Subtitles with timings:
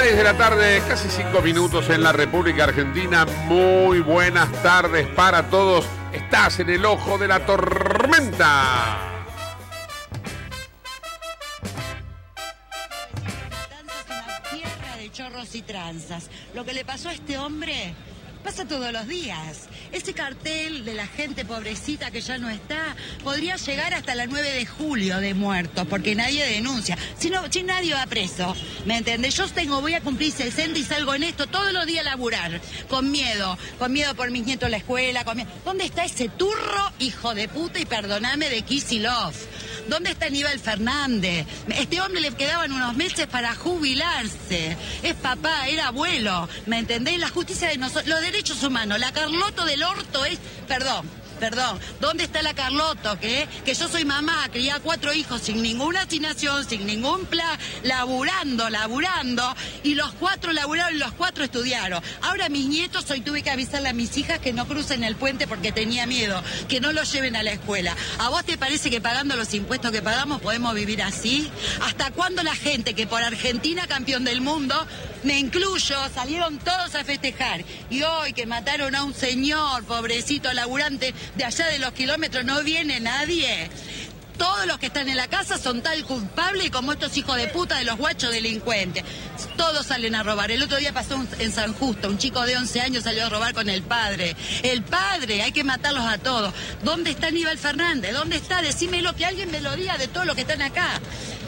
[0.00, 3.26] 6 de la tarde, casi 5 minutos en la República Argentina.
[3.46, 5.86] Muy buenas tardes para todos.
[6.12, 8.96] Estás en el ojo de la tormenta.
[14.52, 16.30] Tierra de chorros y tranzas.
[16.54, 17.92] Lo que le pasó a este hombre
[18.48, 19.68] pasa todos los días.
[19.92, 24.52] Ese cartel de la gente pobrecita que ya no está podría llegar hasta la 9
[24.52, 26.96] de julio de muertos porque nadie denuncia.
[27.18, 29.34] Si, no, si nadie va preso, ¿me entendés?
[29.34, 32.58] Yo tengo, voy a cumplir 60 y salgo en esto todos los días a laburar,
[32.88, 35.50] con miedo, con miedo por mis nietos en la escuela, con miedo.
[35.66, 39.34] ¿Dónde está ese turro, hijo de puta, y perdoname de Kisilov?
[39.88, 41.46] ¿Dónde está Aníbal Fernández?
[41.68, 44.76] Este hombre le quedaban unos meses para jubilarse.
[45.02, 46.48] Es papá, era abuelo.
[46.66, 47.18] ¿Me entendés?
[47.18, 50.38] La justicia de nosotros, los derechos humanos, la Carloto del orto es.
[50.66, 51.08] Perdón.
[51.38, 53.18] Perdón, ¿dónde está la Carloto?
[53.20, 57.58] Que, que yo soy mamá, crié a cuatro hijos sin ninguna asignación, sin ningún plan,
[57.82, 62.02] laburando, laburando, y los cuatro laburaron y los cuatro estudiaron.
[62.22, 65.46] Ahora mis nietos, hoy tuve que avisarle a mis hijas que no crucen el puente
[65.46, 67.96] porque tenía miedo, que no los lleven a la escuela.
[68.18, 71.50] ¿A vos te parece que pagando los impuestos que pagamos podemos vivir así?
[71.82, 74.86] ¿Hasta cuándo la gente que por Argentina campeón del mundo,
[75.22, 77.64] me incluyo, salieron todos a festejar?
[77.90, 82.62] Y hoy que mataron a un señor, pobrecito laburante, de allá de los kilómetros, no
[82.62, 83.70] viene nadie.
[84.38, 87.78] Todos los que están en la casa son tal culpables como estos hijos de puta
[87.78, 89.04] de los guachos delincuentes.
[89.56, 90.50] Todos salen a robar.
[90.52, 93.52] El otro día pasó en San Justo, un chico de 11 años salió a robar
[93.52, 94.36] con el padre.
[94.62, 96.54] El padre, hay que matarlos a todos.
[96.84, 98.12] ¿Dónde está Aníbal Fernández?
[98.12, 98.62] ¿Dónde está?
[98.62, 101.00] Decímelo, que alguien me lo diga de todos los que están acá.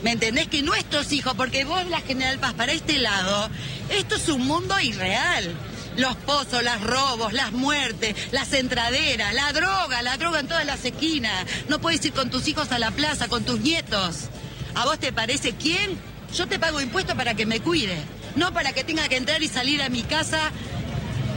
[0.02, 0.48] ¿Me entendés?
[0.48, 3.50] Que nuestros hijos, porque vos, la General Paz, para este lado,
[3.90, 5.54] esto es un mundo irreal.
[5.96, 10.84] Los pozos, los robos, las muertes, las entraderas, la droga, la droga en todas las
[10.84, 11.46] esquinas.
[11.68, 14.28] No puedes ir con tus hijos a la plaza, con tus nietos.
[14.74, 15.98] ¿A vos te parece quién?
[16.34, 17.96] Yo te pago impuestos para que me cuide,
[18.36, 20.52] no para que tenga que entrar y salir a mi casa.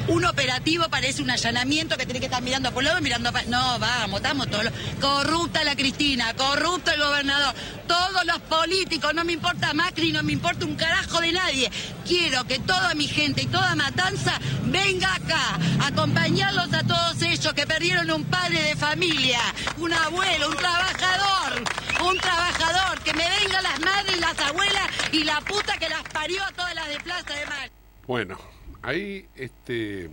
[0.07, 3.45] Un operativo parece un allanamiento que tiene que estar mirando por un lado mirando para...
[3.47, 4.65] No, vamos, estamos todos...
[4.65, 7.53] los- Corrupta la Cristina, corrupto el gobernador,
[7.87, 11.71] todos los políticos, no me importa Macri, no me importa un carajo de nadie.
[12.05, 17.53] Quiero que toda mi gente y toda matanza venga acá, a acompañarlos a todos ellos
[17.53, 19.39] que perdieron un padre de familia,
[19.77, 21.63] un abuelo, un trabajador,
[22.05, 26.43] un trabajador, que me vengan las madres, las abuelas y la puta que las parió
[26.43, 27.71] a todas las de Plaza de Mayo.
[28.07, 28.37] Bueno,
[28.83, 30.09] ahí este,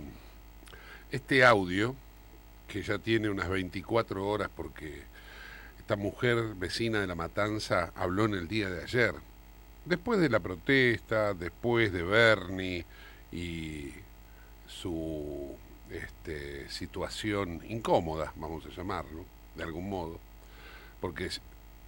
[1.11, 1.95] este audio,
[2.67, 5.03] que ya tiene unas 24 horas porque
[5.77, 9.13] esta mujer vecina de la matanza habló en el día de ayer,
[9.85, 12.85] después de la protesta, después de Bernie
[13.31, 13.91] y
[14.67, 15.55] su
[15.91, 19.25] este, situación incómoda, vamos a llamarlo,
[19.55, 20.17] de algún modo,
[21.01, 21.29] porque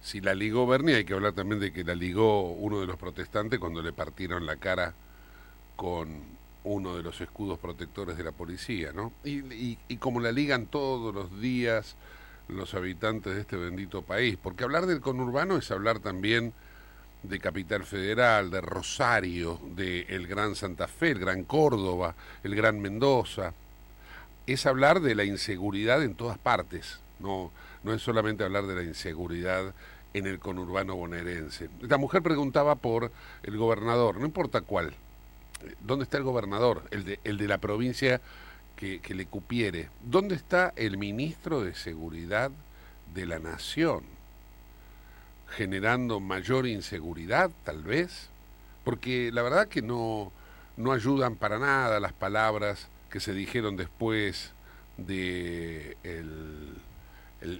[0.02, 2.98] si la ligó Bernie hay que hablar también de que la ligó uno de los
[2.98, 4.92] protestantes cuando le partieron la cara
[5.76, 6.33] con
[6.64, 9.12] uno de los escudos protectores de la policía, ¿no?
[9.24, 11.96] Y, y- y como la ligan todos los días
[12.48, 16.52] los habitantes de este bendito país, porque hablar del conurbano es hablar también
[17.22, 22.80] de Capital Federal, de Rosario, de el Gran Santa Fe, el Gran Córdoba, el Gran
[22.80, 23.54] Mendoza.
[24.46, 27.50] Es hablar de la inseguridad en todas partes, no,
[27.82, 29.74] no es solamente hablar de la inseguridad
[30.12, 31.70] en el conurbano bonaerense.
[31.82, 33.10] Esta mujer preguntaba por
[33.42, 34.94] el gobernador, no importa cuál.
[35.80, 36.82] ¿Dónde está el gobernador?
[36.90, 38.20] El de, la provincia
[38.76, 39.88] que, le cupiere.
[40.02, 42.50] ¿Dónde está el ministro de Seguridad
[43.14, 44.02] de la Nación?
[45.48, 48.28] Generando mayor inseguridad, tal vez.
[48.84, 50.32] Porque la verdad que no,
[50.76, 54.52] no ayudan para nada las palabras que se dijeron después
[54.96, 55.96] de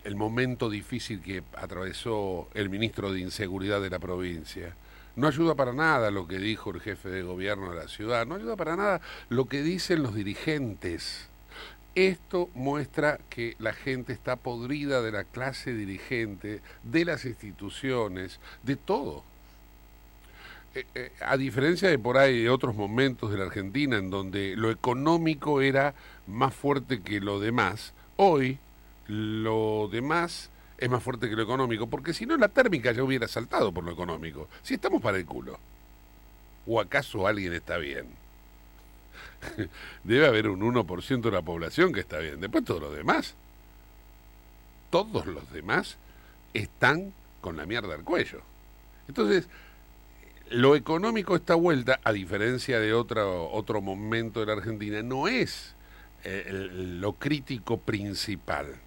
[0.05, 4.75] el momento difícil que atravesó el ministro de Inseguridad de la provincia.
[5.17, 8.35] No ayuda para nada lo que dijo el jefe de gobierno de la ciudad, no
[8.35, 11.29] ayuda para nada lo que dicen los dirigentes.
[11.95, 18.75] Esto muestra que la gente está podrida de la clase dirigente, de las instituciones, de
[18.75, 19.23] todo.
[20.75, 24.73] Eh, eh, a diferencia de por ahí otros momentos de la Argentina en donde lo
[24.73, 25.95] económico era
[26.27, 28.59] más fuerte que lo demás, hoy
[29.07, 30.51] lo demás
[30.85, 33.85] es más fuerte que lo económico, porque si no la térmica ya hubiera saltado por
[33.85, 34.49] lo económico.
[34.63, 35.59] Si estamos para el culo.
[36.67, 38.07] ¿O acaso alguien está bien?
[40.05, 42.39] Debe haber un 1% de la población que está bien.
[42.39, 43.35] Después todos los demás.
[44.91, 45.97] Todos los demás
[46.53, 48.43] están con la mierda al cuello.
[49.09, 49.49] Entonces,
[50.51, 55.75] lo económico esta vuelta, a diferencia de otro, otro momento de la Argentina, no es
[56.25, 58.84] eh, lo crítico principal.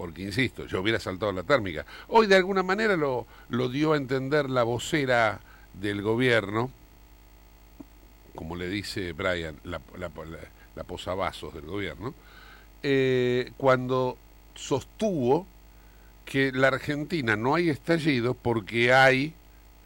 [0.00, 1.84] Porque, insisto, yo hubiera saltado la térmica.
[2.08, 5.40] Hoy, de alguna manera, lo, lo dio a entender la vocera
[5.74, 6.70] del gobierno,
[8.34, 12.14] como le dice Brian, la, la, posavasos del gobierno,
[12.82, 14.16] eh, cuando
[14.54, 15.46] sostuvo
[16.24, 19.34] que la Argentina no hay estallido porque hay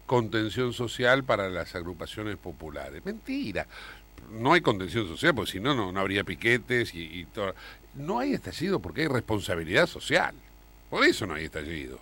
[0.06, 3.05] contención social para las agrupaciones populares.
[3.05, 3.67] Mentira.
[4.30, 7.54] No hay contención social, porque si no, no, habría piquetes y, y todo.
[7.94, 10.34] No hay estallido porque hay responsabilidad social.
[10.90, 11.98] Por eso no hay estallido.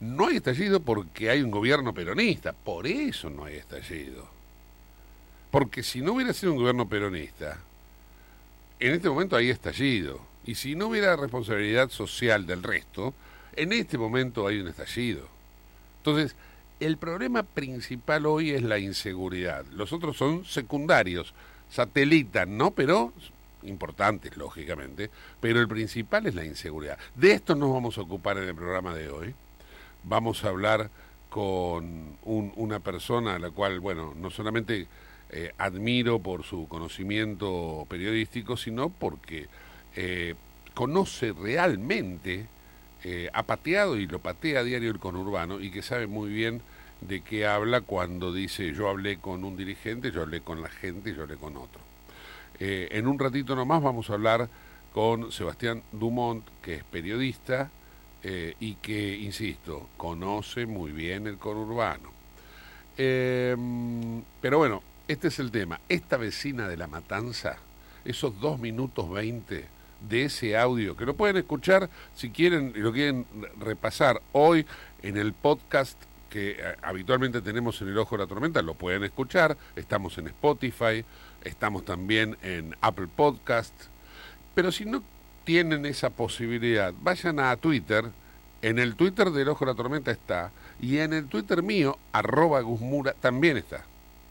[0.00, 2.52] No hay estallido porque hay un gobierno peronista.
[2.52, 4.28] Por eso no hay estallido.
[5.50, 7.58] Porque si no hubiera sido un gobierno peronista,
[8.78, 10.20] en este momento hay estallido.
[10.44, 13.14] Y si no hubiera responsabilidad social del resto,
[13.54, 15.26] en este momento hay un estallido.
[15.98, 16.36] Entonces,
[16.80, 19.64] el problema principal hoy es la inseguridad.
[19.72, 21.34] Los otros son secundarios,
[21.70, 22.70] satelitan, ¿no?
[22.72, 23.12] Pero
[23.62, 25.10] importantes, lógicamente.
[25.40, 26.98] Pero el principal es la inseguridad.
[27.14, 29.34] De esto nos vamos a ocupar en el programa de hoy.
[30.04, 30.90] Vamos a hablar
[31.30, 34.86] con un- una persona a la cual, bueno, no solamente
[35.30, 39.48] eh, admiro por su conocimiento periodístico, sino porque
[39.96, 40.34] eh,
[40.72, 42.46] conoce realmente,
[43.04, 46.62] eh, ha pateado y lo patea a diario el conurbano y que sabe muy bien
[47.00, 51.14] de qué habla cuando dice yo hablé con un dirigente, yo hablé con la gente,
[51.14, 51.80] yo hablé con otro.
[52.58, 54.48] Eh, en un ratito nomás vamos a hablar
[54.92, 57.70] con Sebastián Dumont, que es periodista
[58.22, 62.10] eh, y que, insisto, conoce muy bien el conurbano.
[62.96, 63.54] Eh,
[64.40, 65.80] pero bueno, este es el tema.
[65.88, 67.58] Esta vecina de la matanza,
[68.06, 69.66] esos dos minutos veinte
[70.00, 73.26] de ese audio, que lo pueden escuchar si quieren y lo quieren
[73.58, 74.66] repasar hoy
[75.02, 75.96] en el podcast
[76.30, 79.56] que eh, habitualmente tenemos en el Ojo de la Tormenta, lo pueden escuchar.
[79.74, 81.04] Estamos en Spotify,
[81.44, 83.72] estamos también en Apple Podcast.
[84.54, 85.02] Pero si no
[85.44, 88.04] tienen esa posibilidad, vayan a Twitter.
[88.62, 90.50] En el Twitter del Ojo de la Tormenta está.
[90.80, 93.84] Y en el Twitter mío, arroba Guzmura, también está.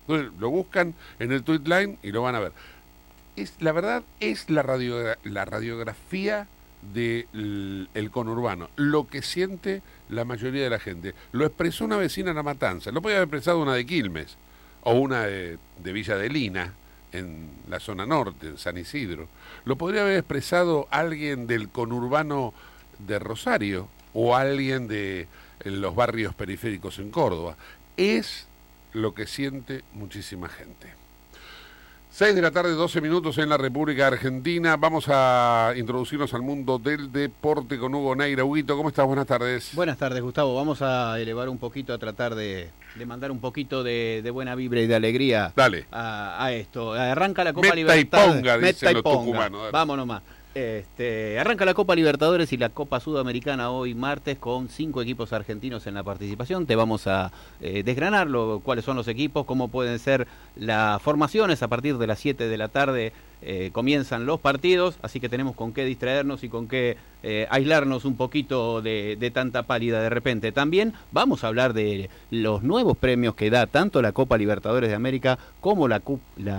[0.08, 2.52] Entonces lo buscan en el tweet line y lo van a ver.
[3.36, 6.48] Es, la verdad es la, radio, la radiografía
[6.94, 11.14] del el conurbano, lo que siente la mayoría de la gente.
[11.32, 14.38] Lo expresó una vecina en La Matanza, lo podía haber expresado una de Quilmes
[14.84, 16.74] o una de, de Villa de Lina,
[17.16, 19.28] en la zona norte, en San Isidro.
[19.64, 22.54] Lo podría haber expresado alguien del conurbano
[23.00, 25.28] de Rosario o alguien de
[25.64, 27.56] los barrios periféricos en Córdoba.
[27.98, 28.48] Es
[28.94, 31.05] lo que siente muchísima gente.
[32.18, 34.78] 6 de la tarde, 12 minutos en la República Argentina.
[34.78, 38.46] Vamos a introducirnos al mundo del deporte con Hugo Neira.
[38.46, 39.06] Huguito, ¿cómo estás?
[39.06, 39.72] Buenas tardes.
[39.74, 40.56] Buenas tardes, Gustavo.
[40.56, 44.56] Vamos a elevar un poquito, a tratar de, de mandar un poquito de, de buena
[44.56, 45.88] vibra y de alegría Dale.
[45.92, 46.94] a, a esto.
[46.94, 48.26] Arranca la Copa Meta y Libertad.
[48.28, 49.20] ponga, dicen Meta y los ponga.
[49.20, 49.72] tucumanos, dale.
[49.74, 50.22] Vamos nomás.
[50.56, 55.86] Este, arranca la Copa Libertadores y la Copa Sudamericana hoy martes con cinco equipos argentinos
[55.86, 56.66] en la participación.
[56.66, 58.30] Te vamos a eh, desgranar
[58.64, 61.62] cuáles son los equipos, cómo pueden ser las formaciones.
[61.62, 65.58] A partir de las 7 de la tarde eh, comienzan los partidos, así que tenemos
[65.58, 70.54] con qué distraernos y con qué eh, aislarnos un poquito de, tanta pálida de repente.
[70.54, 74.96] También vamos a hablar de los nuevos premios que da tanto la Copa Libertadores de
[74.96, 76.00] América como la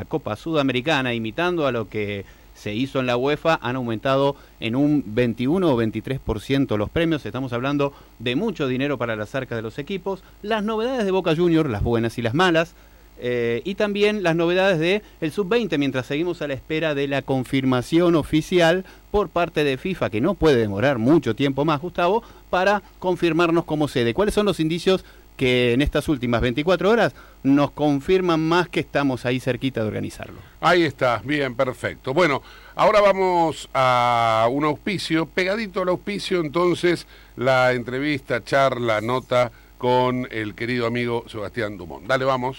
[0.07, 2.27] Copa Sudamericana, imitando a lo que
[2.57, 7.25] se hizo en la UEFA, han aumentado en un 21 o 23% los premios.
[7.25, 10.25] Estamos hablando de mucho dinero para las arcas de los equipos.
[10.43, 12.75] Las novedades de Boca Juniors, las buenas y las malas.
[13.19, 17.23] eh, y también las novedades de el sub-20 mientras seguimos a la espera de la
[17.23, 22.83] confirmación oficial por parte de FIFA que no puede demorar mucho tiempo más Gustavo para
[22.99, 24.13] confirmarnos como sede.
[24.13, 25.03] ¿Cuáles son los indicios
[25.37, 30.39] que en estas últimas 24 horas nos confirman más que estamos ahí cerquita de organizarlo?
[30.61, 32.13] Ahí está, bien, perfecto.
[32.13, 32.43] Bueno,
[32.75, 40.55] ahora vamos a un auspicio, pegadito al auspicio, entonces la entrevista, charla, nota con el
[40.55, 42.07] querido amigo Sebastián Dumont.
[42.07, 42.59] Dale, vamos.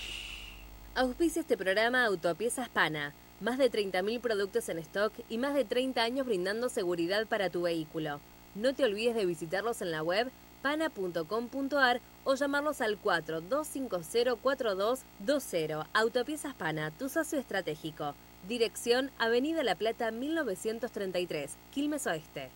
[0.95, 3.13] Auspicia este programa Autopiezas Pana.
[3.39, 7.63] Más de 30.000 productos en stock y más de 30 años brindando seguridad para tu
[7.63, 8.19] vehículo.
[8.55, 10.31] No te olvides de visitarlos en la web
[10.63, 15.87] pana.com.ar o llamarlos al 42504220.
[15.93, 18.15] Autopiezas Pana, tu socio estratégico.
[18.49, 22.49] Dirección Avenida La Plata 1933, Quilmes Oeste.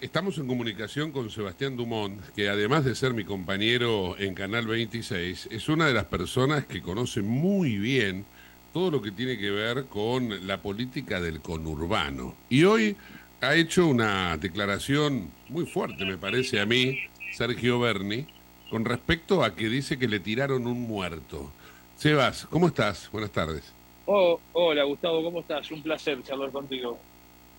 [0.00, 5.48] Estamos en comunicación con Sebastián Dumont, que además de ser mi compañero en Canal 26,
[5.50, 8.24] es una de las personas que conoce muy bien
[8.72, 12.36] todo lo que tiene que ver con la política del conurbano.
[12.48, 12.94] Y hoy
[13.40, 16.96] ha hecho una declaración muy fuerte, me parece a mí,
[17.32, 18.28] Sergio Berni,
[18.70, 21.50] con respecto a que dice que le tiraron un muerto.
[21.96, 23.10] Sebas, ¿cómo estás?
[23.10, 23.72] Buenas tardes.
[24.06, 25.70] Oh, hola Gustavo, ¿cómo estás?
[25.70, 26.98] Un placer charlar contigo.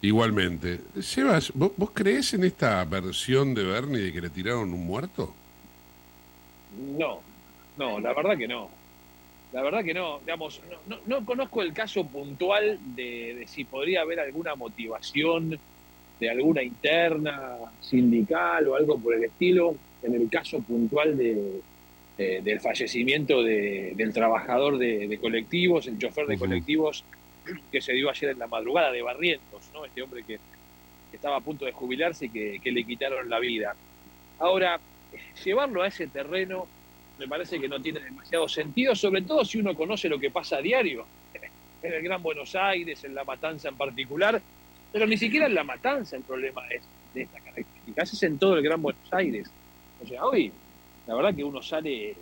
[0.01, 0.79] Igualmente.
[1.01, 5.33] Sebas, ¿vos, vos creés en esta versión de Bernie de que le tiraron un muerto?
[6.97, 7.19] No,
[7.77, 8.69] no, la verdad que no.
[9.51, 10.19] La verdad que no.
[10.19, 15.59] Digamos, no, no, no conozco el caso puntual de, de si podría haber alguna motivación
[16.19, 21.61] de alguna interna sindical o algo por el estilo en el caso puntual de,
[22.17, 27.03] de- del fallecimiento de- del trabajador de, colectivos, el chofer de colectivos
[27.71, 29.85] que se dio ayer en la madrugada de Barrientos, ¿no?
[29.85, 30.35] Este hombre que,
[31.09, 33.75] que estaba a punto de jubilarse y que, que le quitaron la vida.
[34.37, 34.79] Ahora,
[35.43, 36.67] llevarlo a ese terreno
[37.17, 40.57] me parece que no tiene demasiado sentido, sobre todo si uno conoce lo que pasa
[40.57, 41.05] a diario
[41.83, 44.41] en el Gran Buenos Aires, en La Matanza en particular,
[44.91, 46.81] pero ni siquiera en La Matanza el problema es
[47.13, 49.49] de esta característica, es en todo el Gran Buenos Aires.
[50.01, 50.51] O sea, hoy
[51.07, 52.15] la verdad que uno sale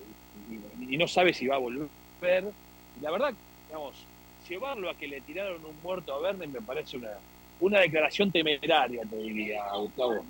[0.50, 1.90] y, y no sabe si va a volver.
[2.22, 3.34] Y la verdad,
[3.68, 4.06] digamos,
[4.48, 7.12] llevarlo a que le tiraron un muerto a Verne me parece una,
[7.60, 10.26] una declaración temeraria, te diría, Gustavo.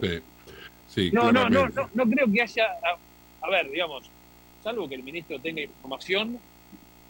[0.00, 0.20] Sí,
[0.88, 2.66] sí No, no, no, no, no creo que haya.
[2.66, 4.10] A, a ver, digamos,
[4.62, 6.38] salvo que el ministro tenga información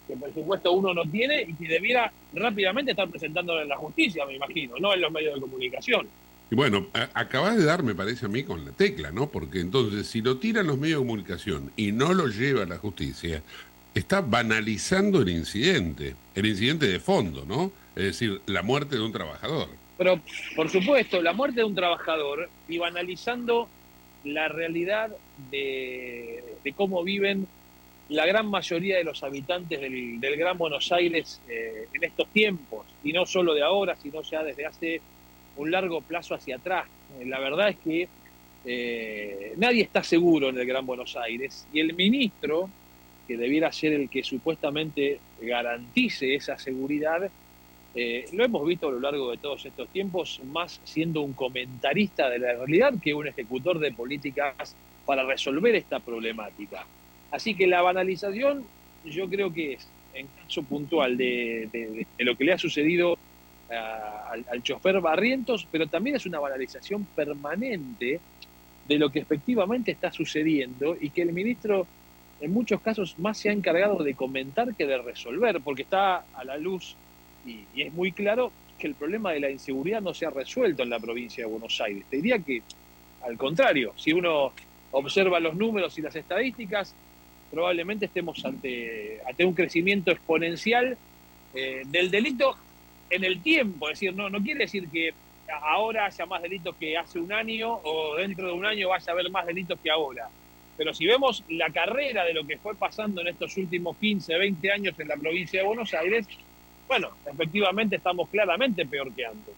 [0.07, 4.25] que por supuesto uno no tiene y que debiera rápidamente estar presentándola en la justicia,
[4.25, 6.07] me imagino, no en los medios de comunicación.
[6.49, 9.29] Y bueno, acabas de dar, me parece a mí, con la tecla, ¿no?
[9.29, 12.77] Porque entonces, si lo tiran los medios de comunicación y no lo lleva a la
[12.77, 13.43] justicia,
[13.93, 17.71] está banalizando el incidente, el incidente de fondo, ¿no?
[17.95, 19.67] Es decir, la muerte de un trabajador.
[19.97, 20.21] Pero,
[20.55, 23.67] por supuesto, la muerte de un trabajador y banalizando
[24.23, 25.09] la realidad
[25.51, 27.47] de, de cómo viven
[28.09, 32.85] la gran mayoría de los habitantes del, del Gran Buenos Aires eh, en estos tiempos,
[33.03, 35.01] y no solo de ahora, sino ya desde hace
[35.57, 36.85] un largo plazo hacia atrás.
[37.19, 38.07] Eh, La verdad es que
[38.65, 42.69] eh, nadie está seguro en el Gran Buenos Aires y el ministro,
[43.27, 47.29] que debiera ser el que supuestamente garantice esa seguridad,
[47.99, 52.29] eh, lo hemos visto a lo largo de todos estos tiempos, más siendo un comentarista
[52.29, 56.85] de la realidad que un ejecutor de políticas para resolver esta problemática.
[57.31, 58.65] Así que la banalización
[59.03, 63.17] yo creo que es, en caso puntual de, lo que le ha sucedido
[63.69, 68.19] al, chofer Barrientos, pero también es una banalización permanente
[68.87, 71.85] de lo que efectivamente está sucediendo y que el ministro
[72.39, 76.43] en muchos casos más se ha encargado de comentar que de resolver, porque está a
[76.43, 76.95] la luz
[77.45, 80.89] y, es muy claro que el problema de la inseguridad no se ha resuelto en
[80.89, 82.05] la provincia de Buenos Aires.
[82.09, 82.61] Te diría que,
[83.23, 84.53] al contrario, si uno
[84.91, 86.93] observa los números y las estadísticas,
[87.49, 90.95] probablemente estemos ante, ante un crecimiento exponencial
[91.55, 92.55] eh, del delito
[93.09, 93.89] en el tiempo.
[93.89, 95.13] Es decir, no, no quiere decir que
[95.63, 99.11] ahora haya más delitos que hace un año o dentro de un año vaya a
[99.13, 100.27] haber más delitos que ahora.
[100.77, 104.71] Pero si vemos la carrera de lo que fue pasando en estos últimos 15, 20
[104.71, 106.27] años en la provincia de Buenos Aires,
[106.87, 109.53] bueno, efectivamente estamos claramente peor que antes.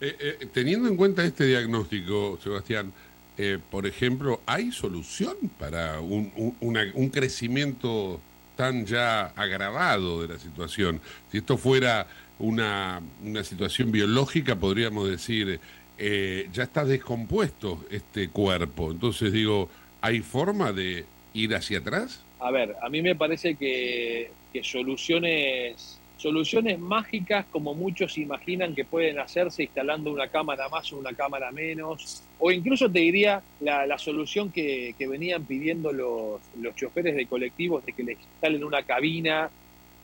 [0.00, 2.92] Eh, eh, teniendo en cuenta este diagnóstico, Sebastián,
[3.38, 8.20] eh, por ejemplo, ¿hay solución para un, un- crecimiento
[8.56, 11.00] tan ya agravado de la situación?
[11.30, 12.06] Si esto fuera
[12.38, 15.58] una, una situación biológica, podríamos decir,
[15.98, 18.90] eh, ya está descompuesto este cuerpo.
[18.90, 19.68] Entonces digo,
[20.00, 22.22] ¿hay forma de ir hacia atrás?
[22.38, 28.84] A ver, a mí me parece que, que soluciones, soluciones mágicas, como muchos imaginan que
[28.84, 33.86] pueden hacerse instalando una cámara más o una cámara menos, o incluso te diría la,
[33.86, 38.62] la solución que, que venían pidiendo los, los choferes de colectivos de que les instalen
[38.64, 39.50] una cabina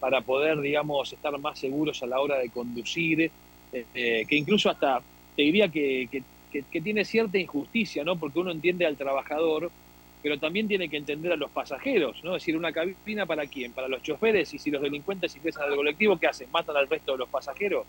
[0.03, 4.69] para poder, digamos, estar más seguros a la hora de conducir, eh, eh, que incluso
[4.71, 5.01] hasta
[5.37, 8.19] te diría que, que- que- que tiene cierta injusticia, ¿no?
[8.19, 9.73] Porque uno entiende al trabajador,
[10.21, 12.37] pero también tiene que entender a los pasajeros, ¿no?
[12.37, 15.77] Es decir, una cabina para quién, para los choferes, y si los delincuentes ingresan al
[15.77, 16.51] colectivo, ¿qué hacen?
[16.51, 17.87] ¿Matan al resto de los pasajeros?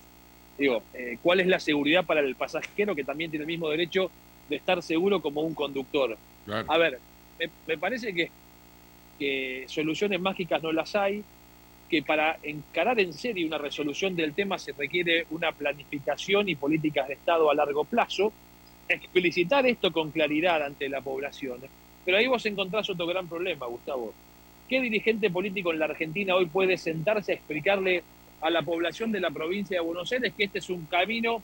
[0.58, 4.14] Digo, eh, ¿cuál es la seguridad para el pasajero que también tiene el mismo derecho
[4.48, 6.20] de estar seguro como un conductor?
[6.46, 6.72] Claro.
[6.72, 7.02] A ver,
[7.40, 8.34] me, me parece que,
[9.18, 11.26] que soluciones mágicas no las hay,
[11.94, 17.08] que para encarar en serio una resolución del tema se requiere una planificación y políticas
[17.08, 18.34] de Estado a largo plazo,
[18.90, 21.60] explicitar esto con claridad ante la población.
[22.04, 24.12] Pero ahí vos encontrás otro gran problema, Gustavo.
[24.68, 28.02] ¿Qué dirigente político en la Argentina hoy puede sentarse a explicarle
[28.42, 31.44] a la población de la provincia de Buenos Aires que este es un camino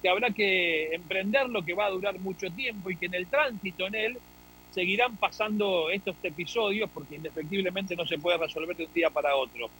[0.00, 3.88] que habrá que emprenderlo, que va a durar mucho tiempo y que en el tránsito
[3.88, 4.18] en él
[4.72, 9.70] seguirán pasando estos episodios porque indefectiblemente no se puede resolver de un día para otro.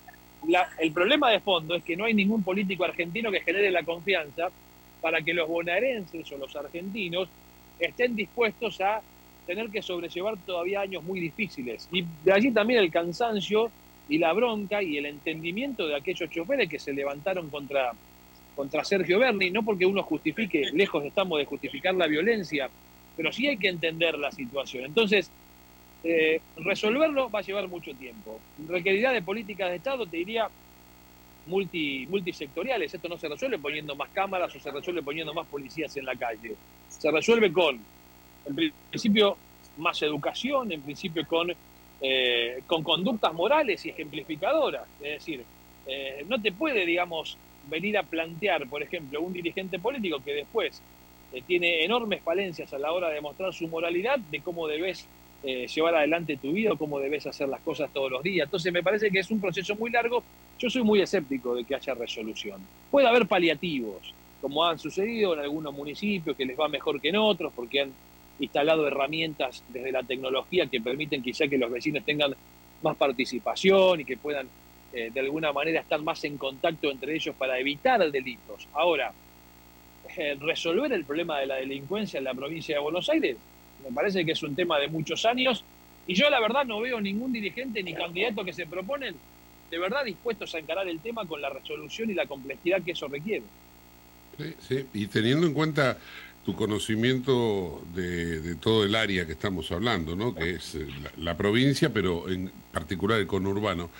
[0.78, 4.49] El problema de fondo es que no hay ningún político argentino que genere la confianza
[5.00, 7.28] para que los bonaerenses o los argentinos
[7.78, 9.00] estén dispuestos a
[9.46, 11.88] tener que sobrellevar todavía años muy difíciles.
[11.90, 13.70] Y de allí también el cansancio
[14.08, 17.92] y la bronca y el entendimiento de aquellos choferes que se levantaron contra,
[18.54, 22.68] contra Sergio Berni, no porque uno justifique, lejos estamos de justificar la violencia,
[23.16, 24.85] pero sí hay que entender la situación.
[24.85, 25.31] Entonces,
[26.04, 28.40] eh, resolverlo va a llevar mucho tiempo.
[28.69, 30.49] Requerirá de políticas de Estado, te diría,
[31.47, 32.92] multi, multisectoriales.
[32.92, 36.16] Esto no se resuelve poniendo más cámaras o se resuelve poniendo más policías en la
[36.16, 36.54] calle.
[36.88, 37.79] Se resuelve con,
[38.46, 39.37] en principio,
[39.79, 41.53] más educación, en principio con,
[42.01, 44.87] eh, con conductas morales y ejemplificadoras.
[45.01, 45.44] Es decir,
[45.87, 50.83] eh, no te puede, digamos, venir a plantear, por ejemplo, un dirigente político que después
[51.33, 55.07] eh, tiene enormes falencias a la hora de mostrar su moralidad, de cómo debes
[55.45, 58.47] eh, llevar adelante tu vida, cómo debes hacer las cosas todos los días.
[58.47, 60.23] Entonces me parece que es un proceso muy largo.
[60.59, 62.61] Yo soy muy escéptico de que haya resolución.
[62.90, 67.16] Puede haber paliativos, como han sucedido en algunos municipios, que les va mejor que en
[67.16, 67.92] otros, porque han
[68.38, 72.35] instalado herramientas desde la tecnología que permiten quizá que los vecinos tengan
[72.83, 74.49] más participación y que puedan
[74.92, 78.68] eh, de alguna manera estar más en contacto entre ellos para evitar delitos.
[78.75, 79.12] Ahora,
[80.40, 83.37] resolver el problema de la delincuencia en la provincia de Buenos Aires
[83.85, 85.64] me parece que es un tema de muchos años
[86.07, 89.14] y yo la verdad no veo ningún dirigente ni candidato que se proponen
[89.70, 93.09] de verdad dispuestos a encarar el tema con la resolución y la complejidad que eso
[93.09, 93.42] requiere.
[94.38, 94.87] Sí, sí.
[94.92, 95.98] Y teniendo en cuenta
[96.44, 100.35] tu conocimiento de, de todo el área que estamos hablando, ¿no?
[100.35, 103.90] que es eh, la, la provincia, pero en particular el conurbano,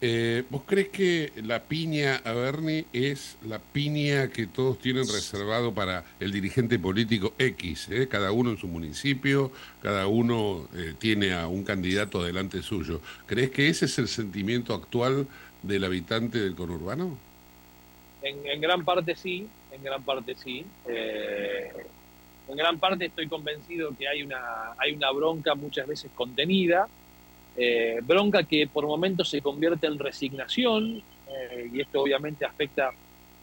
[0.00, 5.72] eh, ¿vos crees que la piña a Bernie es la piña que todos tienen reservado
[5.72, 7.88] para el dirigente político X?
[7.90, 8.06] eh?
[8.08, 9.50] Cada uno en su municipio,
[9.82, 13.00] cada uno eh, tiene a un candidato delante suyo.
[13.26, 15.26] ¿Crees que ese es el sentimiento actual
[15.62, 17.18] del habitante del conurbano?
[18.22, 20.64] En, en gran parte sí, en gran parte sí.
[20.88, 21.72] Eh,
[22.48, 26.88] en gran parte estoy convencido que hay una, hay una bronca muchas veces contenida,
[27.56, 32.90] eh, bronca que por momentos se convierte en resignación, eh, y esto obviamente afecta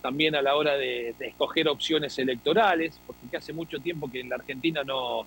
[0.02, 4.36] también a la hora de, escoger opciones electorales, porque hace mucho tiempo que en la
[4.36, 5.26] Argentina no,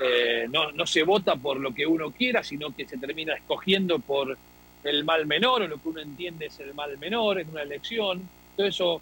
[0.00, 3.98] eh, no, no se vota por lo que uno quiera, sino que se termina escogiendo
[3.98, 4.38] por
[4.84, 8.28] el mal menor, o lo que uno entiende es el mal menor en una elección.
[8.56, 9.00] Todo eso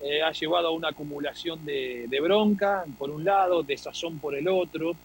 [0.00, 4.34] eh, ha llevado a una acumulación de, de bronca, por un lado, de sazón por
[4.34, 4.96] el otro,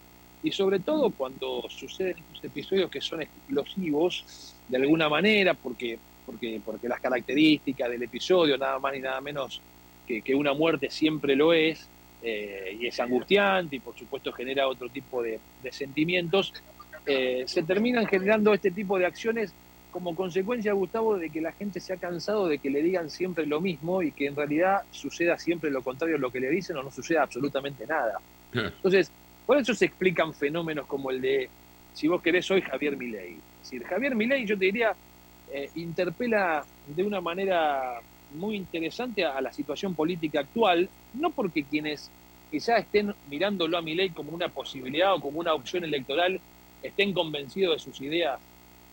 [0.44, 6.62] y sobre todo cuando suceden estos episodios que son explosivos, de alguna manera, porque, porque,
[6.64, 9.62] porque las características del episodio, nada más ni nada menos
[10.06, 11.88] que, que una muerte siempre lo es,
[12.22, 16.54] eh, y es angustiante y por supuesto genera otro tipo de, de sentimientos,
[17.06, 19.54] eh, se terminan generando este tipo de acciones
[19.92, 23.46] como consecuencia, Gustavo, de que la gente se ha cansado de que le digan siempre
[23.46, 26.78] lo mismo y que en realidad suceda siempre lo contrario a lo que le dicen
[26.78, 28.20] o no suceda absolutamente nada.
[28.54, 29.12] Entonces,
[29.48, 31.50] por eso se explican fenómenos como el de,
[31.94, 33.32] si vos querés, soy Javier Milei.
[33.32, 34.94] Es decir, Javier Milei, yo te diría,
[35.52, 38.00] eh, interpela de una manera
[38.36, 42.12] muy interesante a, a la situación política actual, no porque quienes
[42.52, 46.40] quizá estén mirándolo a Milei como una posibilidad o como una opción electoral
[46.84, 48.40] estén convencidos de sus ideas,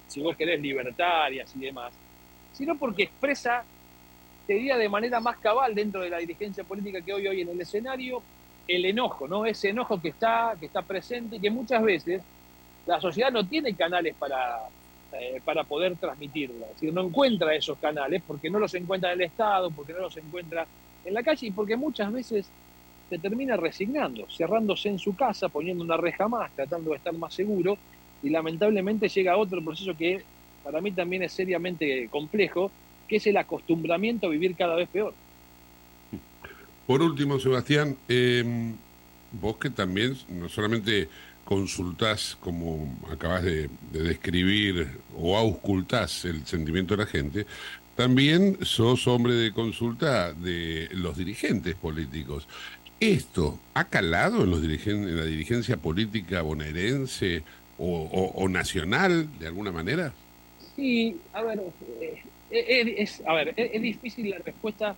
[0.06, 1.92] si vos querés, libertarias y demás,
[2.52, 3.64] sino porque expresa,
[4.46, 7.48] te diría de manera más cabal dentro de la dirigencia política que hoy hoy en
[7.48, 8.22] el escenario,
[8.66, 9.46] el enojo, ¿no?
[9.46, 12.22] Ese enojo que está, que está presente y que muchas veces
[12.86, 14.58] la sociedad no tiene canales para,
[15.12, 16.64] eh, para poder transmitirlo.
[16.66, 20.00] Es decir, no encuentra esos canales porque no los encuentra en el Estado, porque no
[20.00, 20.66] los encuentra
[21.04, 22.50] en la calle y porque muchas veces
[23.08, 27.34] se termina resignando, cerrándose en su casa, poniendo una reja más, tratando de estar más
[27.34, 27.76] seguro
[28.22, 30.24] y lamentablemente llega otro proceso que
[30.62, 32.72] para mí también es seriamente complejo,
[33.06, 35.14] que es el acostumbramiento a vivir cada vez peor.
[36.86, 38.74] Por último, Sebastián, eh,
[39.32, 41.08] vos que también no solamente
[41.44, 47.46] consultás, como acabas de, de describir, o auscultás el sentimiento de la gente,
[47.96, 52.46] también sos hombre de consulta de los dirigentes políticos.
[53.00, 57.44] ¿Esto ha calado en, los dirigen- en la dirigencia política bonaerense
[57.78, 60.12] o, o- nacional, de alguna manera?
[60.76, 61.60] Sí, a ver,
[62.00, 64.96] eh, eh, es, a ver, es difícil la respuesta,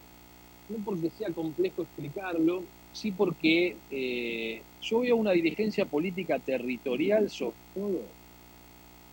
[0.68, 7.56] no porque sea complejo explicarlo, sí porque eh, yo veo una dirigencia política territorial, sobre
[7.74, 8.08] todo,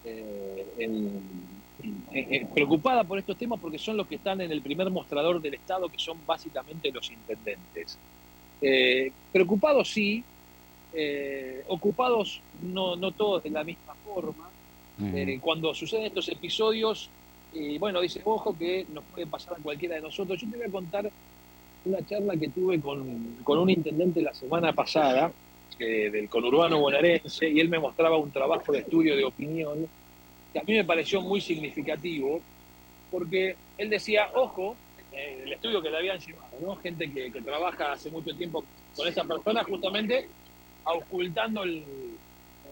[0.04, 1.64] eh, en-
[2.54, 5.90] preocupada por estos temas porque son los que están en el primer mostrador del Estado,
[5.90, 8.00] que son básicamente los intendentes.
[8.62, 10.24] Eh, preocupados sí,
[11.68, 14.50] ocupados no, no todos de la misma forma.
[15.02, 17.10] Eh, cuando suceden estos episodios,
[17.52, 20.40] y bueno, dice, ojo que nos puede pasar a cualquiera de nosotros.
[20.40, 21.12] Yo te voy a contar
[21.86, 25.32] una charla que tuve con, con un intendente la semana pasada,
[25.80, 29.88] eh, del conurbano bonaerense, y él me mostraba un trabajo de estudio de opinión
[30.54, 32.40] que a mí me pareció muy significativo,
[33.12, 34.76] porque él decía, ojo,
[35.12, 36.76] eh, el estudio que le habían llevado, ¿no?
[36.78, 38.64] gente que, que trabaja hace mucho tiempo
[38.96, 40.28] con esa persona, justamente
[40.86, 41.84] ocultando el,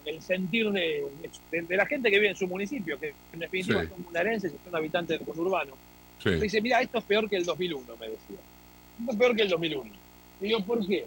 [0.06, 1.04] el sentir de,
[1.52, 3.90] de- de la gente que vive en su municipio, que en definitiva Sí.
[3.90, 5.74] son bonaerenses y son habitantes del conurbano.
[6.22, 6.30] Sí.
[6.36, 8.38] Dice, mira, esto es peor que el 2001, me decía.
[9.10, 9.92] Es peor que el 2001.
[10.42, 11.06] Y digo, ¿por qué?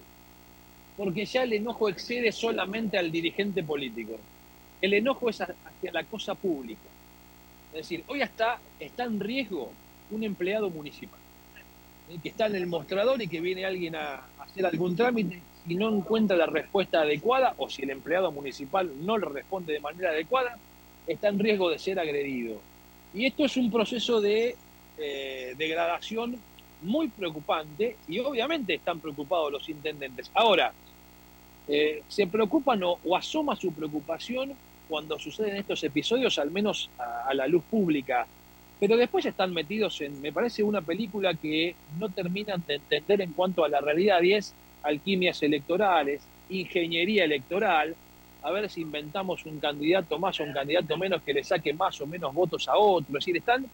[0.96, 4.18] Porque ya el enojo excede solamente al dirigente político.
[4.80, 6.82] El enojo es hacia la cosa pública.
[7.72, 9.72] Es decir, hoy hasta está en riesgo
[10.10, 11.18] un empleado municipal,
[12.22, 15.88] que está en el mostrador y que viene alguien a hacer algún trámite y no
[15.88, 20.56] encuentra la respuesta adecuada, o si el empleado municipal no le responde de manera adecuada,
[21.06, 22.60] está en riesgo de ser agredido.
[23.14, 24.56] Y esto es un proceso de
[24.98, 26.38] eh, degradación
[26.84, 30.30] muy preocupante y obviamente están preocupados los intendentes.
[30.34, 30.72] Ahora,
[31.66, 34.52] eh, ¿se preocupan o, o asoma su preocupación
[34.88, 38.26] cuando suceden estos episodios, al menos a, a la luz pública?
[38.78, 43.32] Pero después están metidos en, me parece, una película que no terminan de entender en
[43.32, 47.94] cuanto a la realidad y es alquimias electorales, ingeniería electoral,
[48.42, 51.98] a ver si inventamos un candidato más o un candidato menos que le saque más
[52.02, 53.06] o menos votos a otro.
[53.08, 53.64] Es decir, están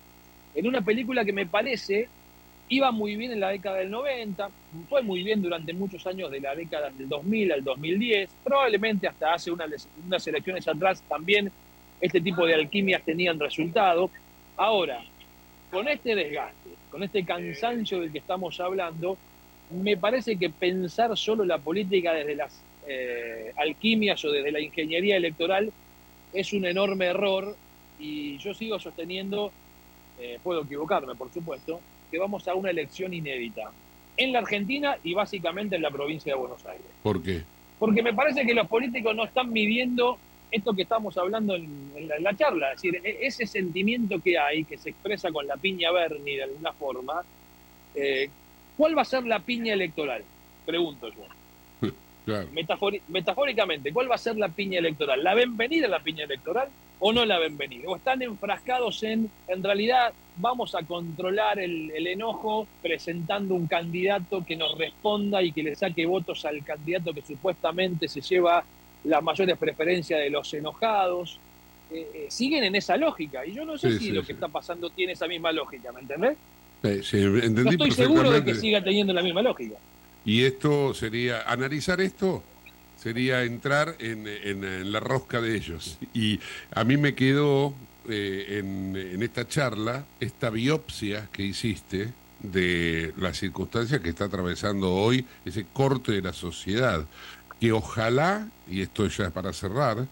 [0.54, 2.08] en una película que me parece
[2.70, 4.48] iba muy bien en la década del 90,
[4.88, 9.34] fue muy bien durante muchos años de la década del 2000 al 2010, probablemente hasta
[9.34, 11.50] hace unas, unas elecciones atrás también
[12.00, 14.08] este tipo de alquimias tenían resultado.
[14.56, 15.02] Ahora,
[15.70, 19.18] con este desgaste, con este cansancio del que estamos hablando,
[19.70, 25.16] me parece que pensar solo la política desde las eh, alquimias o desde la ingeniería
[25.16, 25.72] electoral
[26.32, 27.56] es un enorme error
[27.98, 29.52] y yo sigo sosteniendo,
[30.20, 31.80] eh, puedo equivocarme por supuesto,
[32.10, 33.70] que vamos a una elección inédita
[34.16, 36.86] en la Argentina y básicamente en la provincia de Buenos Aires.
[37.02, 37.42] ¿Por qué?
[37.78, 40.18] Porque me parece que los políticos no están midiendo
[40.50, 44.20] esto que estamos hablando en, en la, en la charla, es decir, e- ese sentimiento
[44.20, 47.22] que hay, que se expresa con la piña Berni de alguna forma,
[47.94, 48.28] eh,
[48.76, 50.24] ¿cuál va a ser la piña electoral?
[50.66, 51.88] Pregunto yo.
[52.24, 52.48] Claro.
[52.52, 55.22] Metafori- metafóricamente, ¿cuál va a ser la piña electoral?
[55.24, 57.84] ¿La ven venir a la piña electoral o no la ven venir?
[57.86, 64.44] ¿O están enfrascados en, en realidad, vamos a controlar el, el enojo presentando un candidato
[64.44, 68.64] que nos responda y que le saque votos al candidato que supuestamente se lleva
[69.04, 71.38] las mayores preferencias de los enojados?
[71.92, 74.28] Eh, eh, siguen en esa lógica y yo no sé Sí, si sí, lo sí.
[74.28, 76.36] que está pasando tiene esa misma lógica, ¿me entendés?
[77.04, 79.74] Sí, No estoy seguro de que siga teniendo la misma lógica.
[80.24, 82.42] Y esto sería, analizar esto
[82.96, 85.98] sería entrar en, en- la rosca de ellos.
[86.12, 86.38] Y
[86.72, 87.74] a mí me quedó
[88.08, 94.92] eh, en, en esta charla esta biopsia que hiciste de las circunstancias que está atravesando
[94.94, 97.06] hoy ese corte de la sociedad.
[97.58, 100.06] Que ojalá, y esto ya es para cerrar,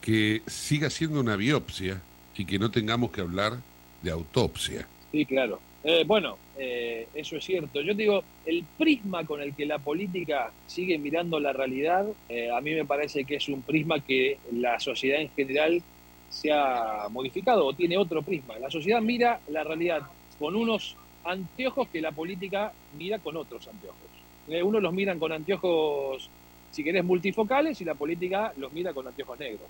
[0.00, 2.00] que siga siendo una biopsia
[2.36, 3.58] y que no tengamos que hablar
[4.02, 4.86] de autopsia.
[5.12, 5.60] Sí, claro.
[5.84, 7.80] Eh, bueno, eh, eso es cierto.
[7.80, 12.60] Yo digo, el prisma con el que la política sigue mirando la realidad, eh, a
[12.60, 15.82] mí me parece que es un prisma que la sociedad en general
[16.28, 18.58] se ha modificado o tiene otro prisma.
[18.58, 20.02] La sociedad mira la realidad
[20.38, 24.10] con unos anteojos que la política mira con otros anteojos.
[24.48, 26.28] Eh, unos los miran con anteojos,
[26.70, 29.68] si querés, multifocales y la política los mira con anteojos negros.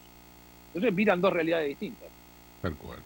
[0.68, 2.09] Entonces miran dos realidades distintas.
[2.62, 2.99] Tal cual.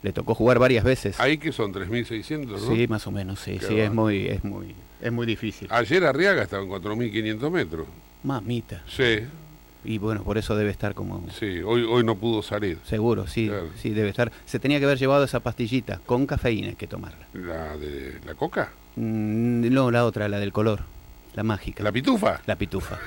[0.02, 1.18] le tocó jugar varias veces.
[1.20, 2.58] Ahí que son 3.600, ¿no?
[2.58, 3.84] Sí, más o menos, sí, Qué sí, va.
[3.84, 5.68] es muy, es muy, es muy difícil.
[5.70, 7.86] Ayer Arriaga estaba en 4.500 metros.
[8.22, 8.82] Mamita.
[8.88, 9.20] Sí,
[9.84, 11.60] Y bueno, por eso debe estar como sí.
[11.64, 12.78] Hoy, hoy no pudo salir.
[12.84, 13.68] seguro, sí, Claro.
[13.76, 14.30] sí, debe estar.
[14.44, 17.26] Se tenía que haber llevado esa pastillita con cafeína, hay que tomarla.
[17.32, 18.72] ¿La de la coca?
[18.96, 20.80] Mm, no, la otra, la del color,
[21.34, 21.82] la mágica.
[21.82, 22.40] ¿La pitufa?
[22.46, 22.98] La pitufa.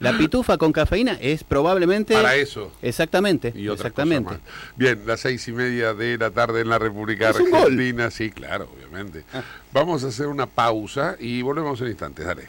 [0.00, 2.14] La pitufa con cafeína es probablemente.
[2.14, 2.72] Para eso.
[2.82, 3.52] Exactamente.
[3.54, 4.38] Y exactamente.
[4.76, 7.62] Bien, las seis y media de la tarde en la República Es un gol.
[7.62, 8.10] Argentina.
[8.10, 9.24] Sí, claro, obviamente.
[9.72, 12.26] Vamos a hacer una pausa y volvemos en instantes.
[12.26, 12.48] Dale.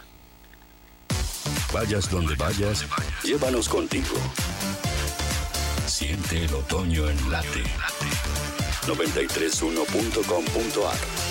[1.73, 2.85] Vayas donde vayas,
[3.23, 4.15] llévanos contigo.
[5.85, 7.63] Siente el otoño en late.
[8.87, 11.28] 931.com.ar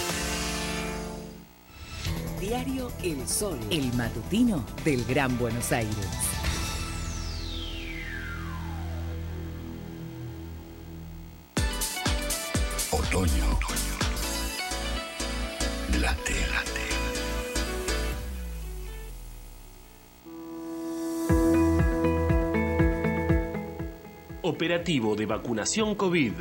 [2.41, 5.97] Diario El Sol, el matutino del Gran Buenos Aires.
[12.93, 13.59] Otoño.
[16.01, 16.81] Late, late.
[24.43, 26.33] Operativo de vacunación COVID.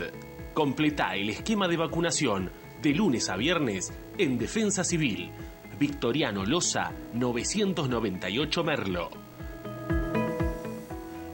[0.53, 2.51] Completa el esquema de vacunación
[2.83, 5.31] de lunes a viernes en Defensa Civil.
[5.79, 9.09] Victoriano Loza, 998 Merlo.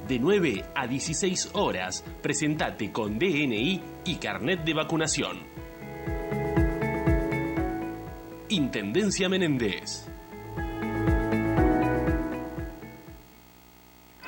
[0.07, 5.37] De 9 a 16 horas, presentate con DNI y carnet de vacunación.
[8.49, 10.09] Intendencia Menéndez.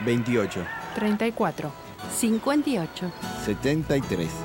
[0.06, 1.72] 28, 34,
[2.10, 3.12] 58.
[3.44, 4.45] 73.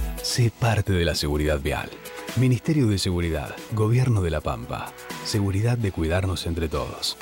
[0.21, 1.89] Sé parte de la seguridad vial.
[2.37, 4.93] Ministerio de Seguridad, Gobierno de la Pampa.
[5.25, 7.17] Seguridad de cuidarnos entre todos.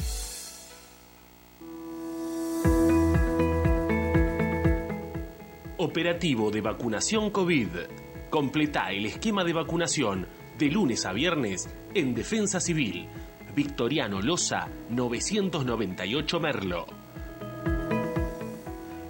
[5.77, 7.69] Operativo de vacunación COVID.
[8.29, 13.07] Completa el esquema de vacunación de lunes a viernes en Defensa Civil.
[13.55, 16.85] Victoriano Loza, 998 Merlo.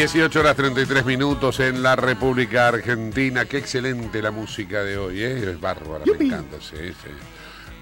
[0.00, 3.44] 18 horas 33 minutos en la República Argentina.
[3.44, 5.50] Qué excelente la música de hoy, ¿eh?
[5.50, 7.10] Es bárbara, me encanta, sí, sí.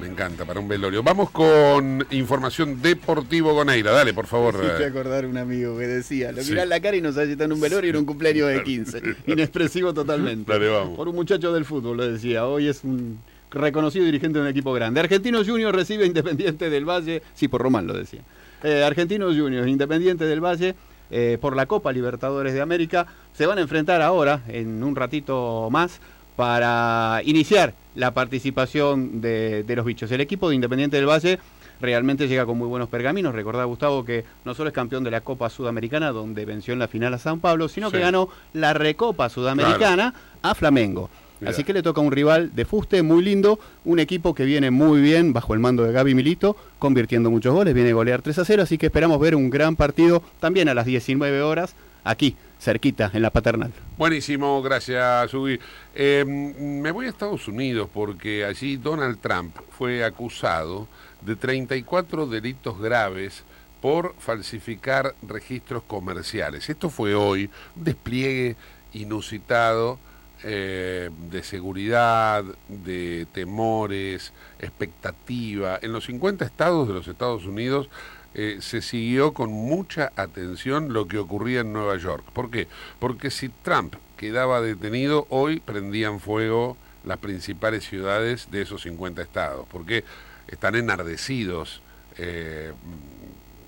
[0.01, 1.05] Me encanta, para un velorio.
[1.05, 3.93] Vamos con información deportivo Goneira.
[3.93, 4.59] Dale, por favor.
[4.59, 6.51] Me hiciste acordar un amigo que decía, lo Sí.
[6.51, 8.49] mirás la cara y no sabes si está en un velorio y en un cumpleaños
[8.49, 9.01] de 15.
[9.29, 10.51] Inexpresivo totalmente.
[10.53, 10.97] Dale, vamos.
[10.97, 12.47] Por un muchacho del fútbol, lo decía.
[12.47, 13.21] Hoy es un
[13.53, 14.99] reconocido dirigente de un equipo grande.
[14.99, 17.23] Argentinos Juniors recibe Independiente del Valle.
[17.35, 18.23] Sí, por Román lo decía.
[18.65, 20.75] Eh, Argentinos Juniors, Independiente del Valle,
[21.11, 25.69] eh, por la Copa Libertadores de América, se van a enfrentar ahora, en un ratito
[25.71, 26.01] más,
[26.37, 30.11] para iniciar la participación de, de los bichos.
[30.13, 31.39] El equipo de Independiente del Valle
[31.81, 33.35] realmente llega con muy buenos pergaminos.
[33.35, 36.89] Recordá, Gustavo, que no solo es campeón de la Copa Sudamericana, donde venció en la
[36.89, 41.11] final a San Pablo, sino que ganó la Recopa Sudamericana a Flamengo.
[41.41, 41.51] Mirá.
[41.51, 45.01] Así que le toca un rival de fuste muy lindo, un equipo que viene muy
[45.01, 48.45] bien bajo el mando de Gaby Milito, convirtiendo muchos goles, viene a golear 3 a
[48.45, 51.75] 0, así que esperamos ver un gran partido también a las 19 horas,
[52.05, 53.73] aquí, cerquita, en la paternal.
[53.97, 55.59] Buenísimo, gracias, Ubi.
[55.95, 60.89] Eh, me voy a Estados Unidos porque allí Donald Trump fue acusado
[61.21, 63.45] de 34 delitos graves
[63.81, 66.69] por falsificar registros comerciales.
[66.69, 68.57] Esto fue hoy, un despliegue
[68.93, 69.99] inusitado
[70.45, 75.79] eh, de seguridad, de temores, expectativa.
[75.83, 77.89] En los 50 estados de los Estados Unidos
[78.35, 82.25] eh, se siguió con mucha atención lo que ocurría en Nueva York.
[82.33, 82.69] ¿Por qué?
[83.01, 89.67] Porque si Trump quedaba detenido, hoy prendían fuego las principales ciudades de esos 50 estados,
[89.71, 90.05] porque
[90.47, 91.83] están enardecidos
[92.17, 92.73] eh,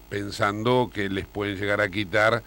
[0.09, 2.43] pensando que les pueden llegar a quitar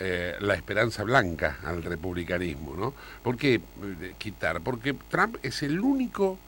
[0.00, 2.94] eh, la esperanza blanca al republicanismo, ¿no?
[3.22, 4.60] ¿Por qué eh, quitar?
[4.60, 6.38] Porque Trump es el único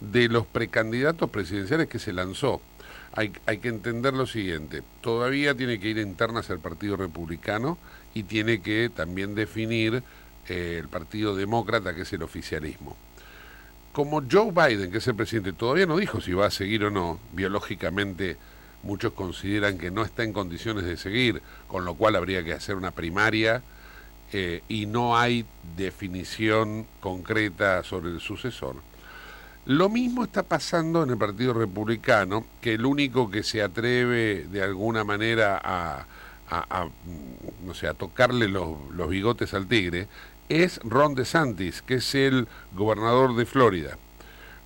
[0.00, 2.60] de los precandidatos presidenciales que se lanzó.
[3.12, 7.78] Hay, hay que entender lo siguiente, todavía tiene que ir internas al Partido Republicano
[8.14, 10.02] y tiene que también definir
[10.48, 12.96] eh, el Partido Demócrata, que es el oficialismo.
[13.92, 16.90] Como Joe Biden, que es el presidente, todavía no dijo si va a seguir o
[16.90, 18.36] no, biológicamente
[18.82, 22.76] muchos consideran que no está en condiciones de seguir, con lo cual habría que hacer
[22.76, 23.62] una primaria
[24.32, 25.44] eh, y no hay
[25.76, 28.76] definición concreta sobre el sucesor.
[29.66, 34.62] Lo mismo está pasando en el Partido Republicano, que el único que se atreve de
[34.62, 36.06] alguna manera a,
[37.64, 40.08] no sé, a tocarle los, los bigotes al tigre
[40.48, 43.98] es Ron DeSantis, que es el gobernador de Florida.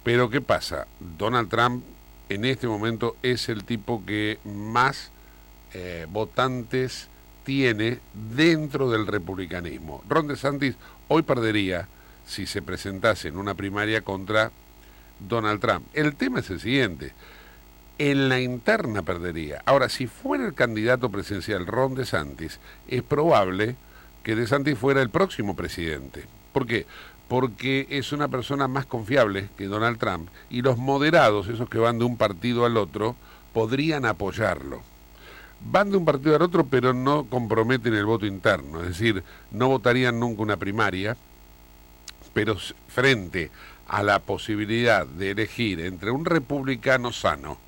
[0.03, 0.87] Pero ¿qué pasa?
[1.19, 1.85] Donald Trump
[2.29, 5.11] en este momento es el tipo que más
[5.73, 7.09] eh, votantes
[7.45, 7.99] tiene
[8.35, 10.03] dentro del republicanismo.
[10.09, 10.77] Ron DeSantis
[11.09, 11.89] hoy perdería
[12.27, 14.51] si se presentase en una primaria contra
[15.21, 15.87] Donald Trump.
[15.93, 17.13] El tema es el siguiente.
[17.99, 19.63] En la interna perdería.
[19.67, 22.59] Ahora, si fuera el candidato presidencial Ron DeSantis,
[22.89, 23.77] es probable
[24.23, 26.25] que DeSantis fuera el próximo presidente.
[26.53, 26.87] ¿Por qué?
[27.35, 31.99] Porque es una persona más confiable que Donald Trump y los moderados, esos que van
[31.99, 33.17] de un partido al otro,
[33.53, 34.83] podrían apoyarlo.
[35.61, 39.67] Van de un partido al otro, pero no comprometen el voto interno, es decir, no
[39.67, 41.17] votarían nunca una primaria,
[42.35, 42.57] pero
[42.87, 43.51] frente
[43.89, 47.59] a la posibilidad de elegir entre un republicano sano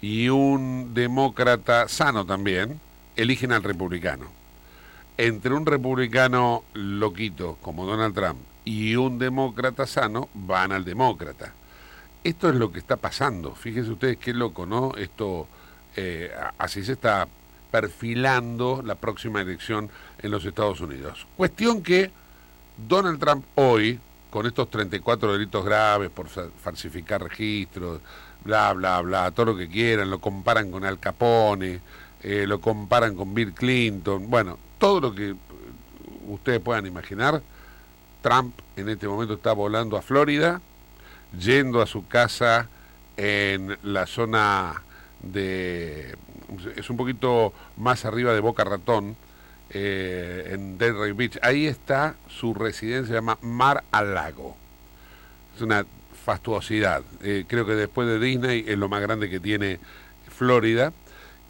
[0.00, 2.80] y un demócrata sano también,
[3.16, 4.28] eligen al republicano.
[5.18, 11.52] Entre un republicano loquito como Donald Trump y un demócrata sano, van al demócrata.
[12.22, 13.54] Esto es lo que está pasando.
[13.54, 14.92] Fíjense ustedes qué loco, ¿no?
[14.96, 15.48] Esto,
[15.96, 17.26] eh, así se está
[17.70, 19.88] perfilando la próxima elección
[20.20, 21.26] en los Estados Unidos.
[21.36, 22.10] Cuestión que
[22.88, 23.98] Donald Trump hoy,
[24.30, 28.00] con estos 34 delitos graves por fa- falsificar registros,
[28.44, 31.80] bla, bla, bla, todo lo que quieran, lo comparan con Al Capone,
[32.22, 35.34] eh, lo comparan con Bill Clinton, bueno, todo lo que eh,
[36.28, 37.42] ustedes puedan imaginar,
[38.22, 40.60] Trump en este momento está volando a Florida,
[41.38, 42.68] yendo a su casa
[43.16, 44.82] en la zona
[45.22, 46.16] de...
[46.76, 49.16] es un poquito más arriba de Boca Ratón,
[49.72, 51.38] eh, en Delray Beach.
[51.42, 54.56] Ahí está su residencia, se llama Mar al Lago.
[55.54, 55.86] Es una
[56.24, 57.02] fastuosidad.
[57.22, 59.78] Eh, creo que después de Disney es lo más grande que tiene
[60.28, 60.92] Florida.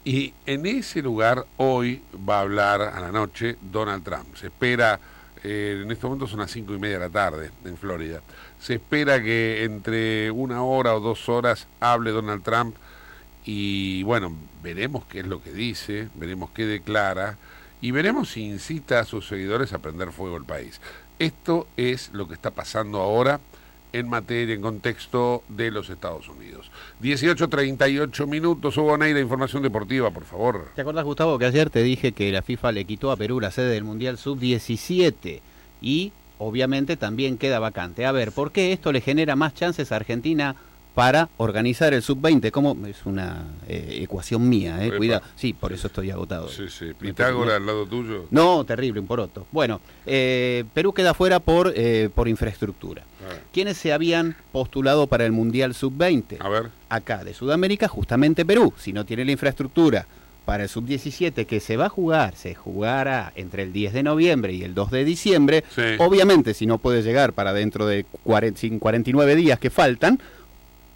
[0.03, 4.35] Y en ese lugar hoy va a hablar a la noche Donald Trump.
[4.35, 4.99] Se espera,
[5.43, 8.21] eh, en este momento son las cinco y media de la tarde en Florida.
[8.59, 12.75] Se espera que entre una hora o dos horas hable Donald Trump
[13.43, 17.37] y bueno, veremos qué es lo que dice, veremos qué declara
[17.81, 20.79] y veremos si incita a sus seguidores a prender fuego al país.
[21.17, 23.39] Esto es lo que está pasando ahora
[23.93, 26.71] en materia, en contexto de los Estados Unidos.
[27.01, 30.69] 18.38 minutos, Hugo Neira, información deportiva, por favor.
[30.75, 33.51] ¿Te acuerdas, Gustavo, que ayer te dije que la FIFA le quitó a Perú la
[33.51, 35.41] sede del Mundial Sub-17
[35.81, 38.05] y obviamente también queda vacante?
[38.05, 40.55] A ver, ¿por qué esto le genera más chances a Argentina
[40.93, 42.51] para organizar el Sub-20?
[42.51, 42.77] ¿Cómo?
[42.85, 44.91] Es una eh, ecuación mía, ¿eh?
[44.95, 45.21] Cuidado.
[45.35, 46.49] Sí, por eso estoy agotado.
[46.49, 46.93] Sí, sí.
[46.97, 48.25] Pitágoras al lado tuyo.
[48.29, 49.47] No, terrible, un poroto.
[49.51, 53.03] Bueno, eh, Perú queda fuera por, eh, por infraestructura.
[53.23, 56.37] Ah, ¿Quiénes se habían postulado para el Mundial Sub-20?
[56.39, 56.69] A ver.
[56.89, 58.73] Acá, de Sudamérica, justamente Perú.
[58.77, 60.05] Si no tiene la infraestructura
[60.45, 64.53] para el Sub-17 que se va a jugar, se jugará entre el 10 de noviembre
[64.53, 65.63] y el 2 de diciembre.
[65.73, 65.81] Sí.
[65.99, 70.19] Obviamente, si no puede llegar para dentro de 40 sin 49 días que faltan,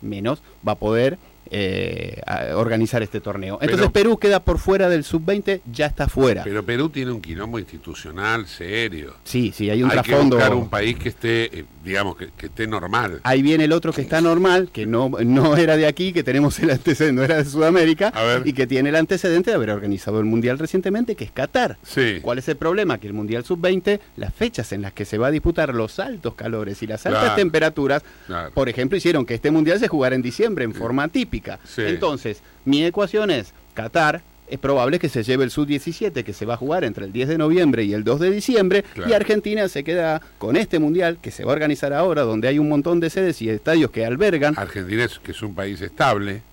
[0.01, 1.17] menos va a poder
[1.51, 3.55] eh, a- organizar este torneo.
[3.61, 6.43] Entonces Pero- Perú queda por fuera del Sub-20, ya está fuera.
[6.43, 9.13] Pero Perú tiene un quilombo institucional serio.
[9.23, 10.37] Sí, sí, hay un Hay trasfondo.
[10.37, 13.19] que buscar un país que esté, eh, digamos, que, que esté normal.
[13.23, 16.59] Ahí viene el otro que está normal, que no, no era de aquí, que tenemos
[16.59, 18.11] el antecedente, no era de Sudamérica,
[18.43, 21.77] y que tiene el antecedente de haber organizado el Mundial recientemente, que es Qatar.
[21.83, 22.19] Sí.
[22.21, 22.97] ¿Cuál es el problema?
[22.99, 26.33] Que el Mundial Sub-20, las fechas en las que se va a disputar los altos
[26.35, 27.35] calores y las altas Claro.
[27.35, 28.51] temperaturas, Claro.
[28.53, 31.34] por ejemplo, hicieron que este Mundial se jugara en diciembre en forma típica.
[31.65, 31.81] Sí.
[31.85, 34.21] Entonces, mi ecuación es Qatar.
[34.47, 37.29] Es probable que se lleve el Sub-17 que se va a jugar entre el 10
[37.29, 39.09] de noviembre y el 2 de diciembre Claro.
[39.09, 42.59] y Argentina se queda con este mundial que se va a organizar ahora donde hay
[42.59, 46.43] un montón de sedes y estadios que albergan Argentina es, que es un país estable,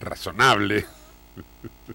[0.00, 0.86] razonable.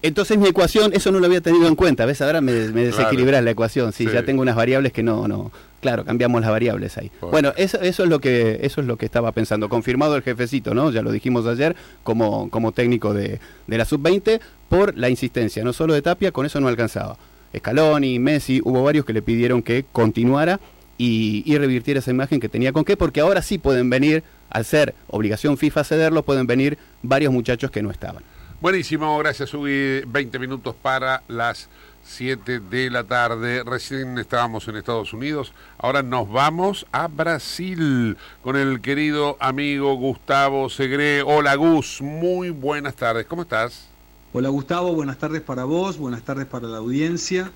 [0.02, 2.20] Entonces mi ecuación, eso no lo había tenido en cuenta, ¿ves?
[2.20, 4.12] Ahora me, me desequilibras la ecuación, sí, Sí.
[4.12, 5.50] ya tengo unas variables que no, no,
[5.86, 7.12] claro, cambiamos las variables ahí.
[7.20, 7.30] Bueno.
[7.30, 10.74] Bueno, eso, eso es lo que, eso es lo que estaba pensando, confirmado el jefecito,
[10.74, 10.90] ¿no?
[10.90, 15.72] Ya lo dijimos ayer, como, como técnico de, de la sub-20, por la insistencia, no
[15.72, 17.16] solo de Tapia, con eso no alcanzaba.
[17.56, 20.58] Scaloni, Messi, hubo varios que le pidieron que continuara
[20.98, 24.64] y, y revirtiera esa imagen que tenía con qué, porque ahora sí pueden venir, al
[24.64, 28.24] ser obligación FIFA cederlo, pueden venir varios muchachos que no estaban.
[28.60, 30.00] Buenísimo, gracias, Ubi.
[30.04, 31.68] 20 minutos para las
[32.06, 33.62] 7 de la tarde.
[33.64, 40.70] Recién estábamos en Estados Unidos, ahora nos vamos a Brasil con el querido amigo Gustavo
[40.70, 41.22] Segre.
[41.22, 43.88] Hola Gus, muy buenas tardes, ¿cómo estás?
[44.32, 47.50] Hola Gustavo, buenas tardes para vos, buenas tardes para la audiencia.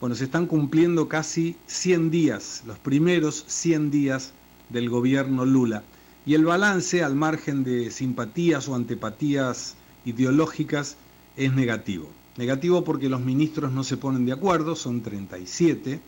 [0.00, 4.32] Bueno, se están cumpliendo casi 100 días, los primeros 100 días
[4.70, 5.82] del gobierno Lula.
[6.24, 9.74] Y el balance, al margen de simpatías o antipatías
[10.04, 10.96] ideológicas,
[11.36, 12.10] es negativo.
[12.40, 16.00] Negativo porque los ministros no se ponen de acuerdo, son 37,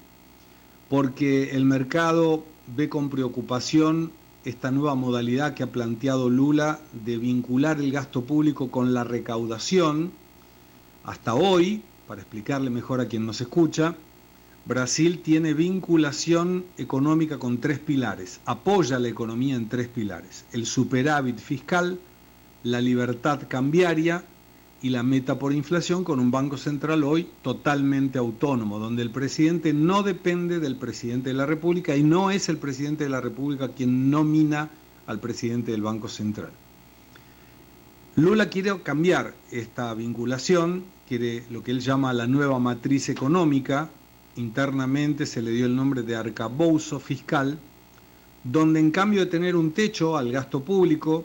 [0.89, 2.43] porque el mercado
[2.75, 4.11] ve con preocupación
[4.47, 10.11] esta nueva modalidad que ha planteado Lula de vincular el gasto público con la recaudación.
[11.05, 13.95] Hasta hoy, para explicarle mejor a quien nos escucha,
[14.65, 21.37] Brasil tiene vinculación económica con tres pilares, apoya la economía en tres pilares, el superávit
[21.37, 22.01] fiscal,
[22.63, 24.25] la libertad cambiaria
[24.83, 29.73] y la meta por inflación con un Banco Central hoy totalmente autónomo, donde el presidente
[29.73, 33.69] no depende del presidente de la República y no es el presidente de la República
[33.69, 34.71] quien nomina
[35.07, 36.51] al presidente del Banco Central.
[38.17, 43.89] Lula quiere cambiar esta vinculación, quiere lo que él llama la nueva matriz económica,
[44.35, 47.57] internamente se le dio el nombre de arcabouzo fiscal,
[48.43, 51.25] donde en cambio de tener un techo al gasto público,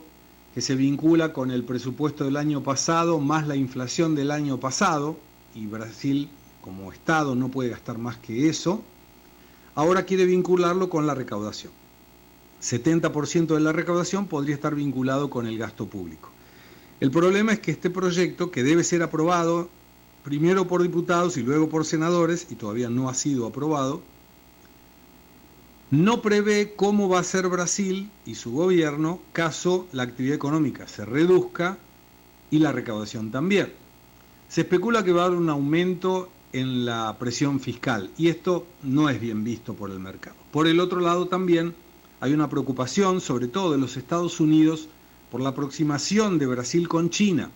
[0.57, 5.15] que se vincula con el presupuesto del año pasado más la inflación del año pasado,
[5.53, 6.29] y Brasil
[6.61, 8.81] como Estado no puede gastar más que eso,
[9.75, 11.71] ahora quiere vincularlo con la recaudación.
[12.59, 16.31] 70% de la recaudación podría estar vinculado con el gasto público.
[17.01, 19.69] El problema es que este proyecto, que debe ser aprobado
[20.23, 24.01] primero por diputados y luego por senadores, y todavía no ha sido aprobado,
[25.89, 31.05] no prevé cómo va a ser Brasil y su gobierno caso la actividad económica se
[31.05, 31.77] reduzca
[32.51, 33.71] y la recaudación también.
[34.49, 39.09] Se especula que va a haber un aumento en la presión fiscal y esto no
[39.09, 40.35] es bien visto por el mercado.
[40.51, 41.73] Por el otro lado también
[42.19, 44.89] hay una preocupación, sobre todo de los Estados Unidos,
[45.31, 47.49] por la aproximación de Brasil con China.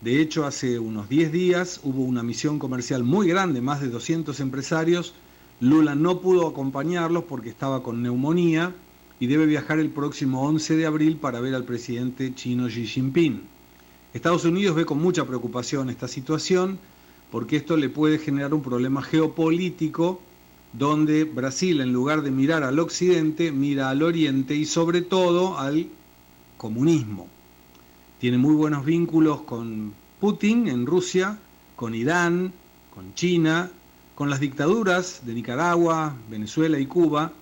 [0.00, 4.40] De hecho, hace unos 10 días hubo una misión comercial muy grande, más de 200
[4.40, 5.14] empresarios.
[5.62, 8.74] Lula no pudo acompañarlos porque estaba con neumonía
[9.20, 13.42] y debe viajar el próximo 11 de abril para ver al presidente chino Xi Jinping.
[14.12, 16.80] Estados Unidos ve con mucha preocupación esta situación
[17.30, 20.20] porque esto le puede generar un problema geopolítico
[20.72, 25.86] donde Brasil, en lugar de mirar al occidente, mira al oriente y sobre todo al
[26.56, 27.28] comunismo.
[28.18, 31.38] Tiene muy buenos vínculos con Putin en Rusia,
[31.76, 32.52] con Irán,
[32.92, 33.70] con China,
[34.22, 37.32] con las dictaduras de Nicaragua, Venezuela y Cuba,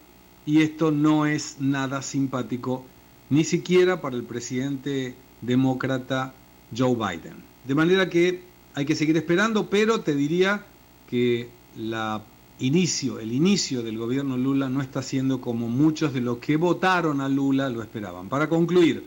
[0.46, 2.86] y esto no es nada simpático,
[3.28, 6.32] ni siquiera para el presidente demócrata
[6.74, 7.34] Joe Biden.
[7.66, 10.64] De manera que hay que seguir esperando, pero te diría
[11.06, 12.22] que la
[12.60, 17.20] inicio, el inicio del gobierno Lula no está siendo como muchos de los que votaron
[17.20, 18.30] a Lula lo esperaban.
[18.30, 19.04] Para concluir,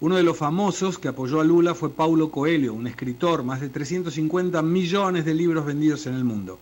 [0.00, 3.70] uno de los famosos que apoyó a Lula fue Paulo Coelho, un escritor, más de
[3.70, 6.60] 350 millones de libros vendidos en el mundo.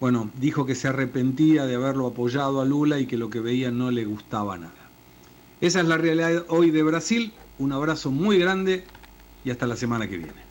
[0.00, 3.70] Bueno, dijo que se arrepentía de haberlo apoyado a Lula y que lo que veía
[3.70, 4.72] no le gustaba nada.
[5.60, 7.34] Esa es la realidad hoy de Brasil.
[7.58, 8.84] Un abrazo muy grande
[9.44, 10.50] y hasta la semana que viene.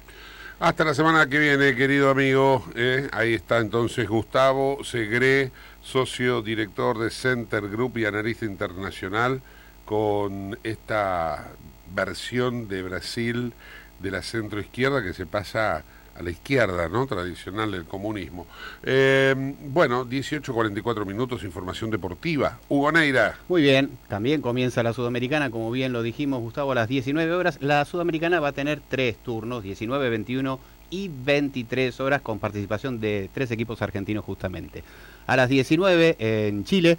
[0.59, 2.63] Hasta la semana que viene, querido amigo.
[2.75, 9.41] Eh, ahí está entonces Gustavo Segre, socio director de Center Group y analista internacional,
[9.85, 11.53] con esta
[11.95, 13.53] versión de Brasil
[13.99, 15.83] de la centro izquierda que se pasa
[16.19, 17.07] a la izquierda, ¿no?
[17.07, 18.45] Tradicional del comunismo.
[18.83, 22.59] Eh, bueno, 18.44 minutos, información deportiva.
[22.67, 23.37] Hugo Neira.
[23.47, 27.57] Muy bien, también comienza la Sudamericana, como bien lo dijimos, Gustavo, a las 19 horas.
[27.61, 30.59] La Sudamericana va a tener tres turnos, 19, 21
[30.89, 34.83] y 23 horas, con participación de tres equipos argentinos justamente.
[35.25, 36.97] A las 19 en Chile,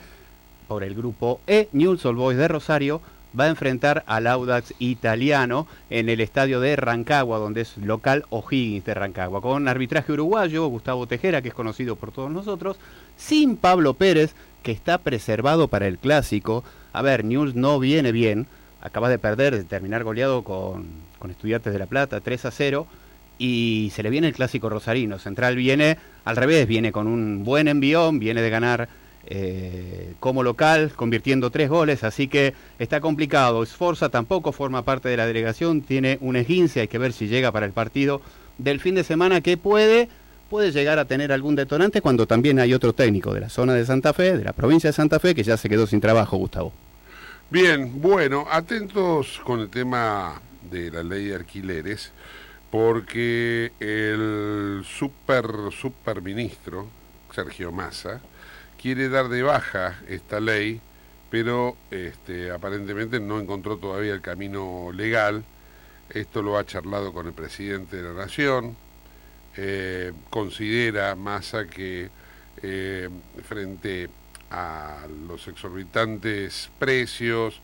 [0.66, 3.02] por el grupo E, Newell's Old Boys de Rosario
[3.38, 8.84] va a enfrentar al Audax italiano en el estadio de Rancagua, donde es local O'Higgins
[8.84, 12.76] de Rancagua, con arbitraje uruguayo, Gustavo Tejera, que es conocido por todos nosotros,
[13.16, 16.64] sin Pablo Pérez, que está preservado para el clásico.
[16.92, 18.46] A ver, News no viene bien,
[18.80, 20.86] acaba de perder, de terminar goleado con,
[21.18, 22.86] con Estudiantes de La Plata, 3 a 0,
[23.38, 25.18] y se le viene el clásico rosarino.
[25.18, 28.88] Central viene al revés, viene con un buen envión, viene de ganar
[29.26, 33.64] eh, como local, convirtiendo tres goles, así que está complicado.
[33.64, 37.52] Sforza tampoco forma parte de la delegación, tiene un esguince, hay que ver si llega
[37.52, 38.22] para el partido
[38.58, 40.08] del fin de semana que puede,
[40.48, 43.84] puede llegar a tener algún detonante cuando también hay otro técnico de la zona de
[43.84, 46.72] Santa Fe, de la provincia de Santa Fe, que ya se quedó sin trabajo, Gustavo.
[47.50, 50.40] Bien, bueno, atentos con el tema
[50.70, 52.12] de la ley de alquileres,
[52.70, 56.86] porque el super, super ministro,
[57.34, 58.20] Sergio Massa,
[58.80, 60.80] quiere dar de baja esta ley,
[61.30, 65.44] pero este, aparentemente no encontró todavía el camino legal.
[66.08, 68.76] Esto lo ha charlado con el presidente de la Nación.
[69.56, 72.08] Eh, considera Massa que
[72.62, 73.08] eh,
[73.46, 74.08] frente
[74.50, 77.60] a los exorbitantes precios,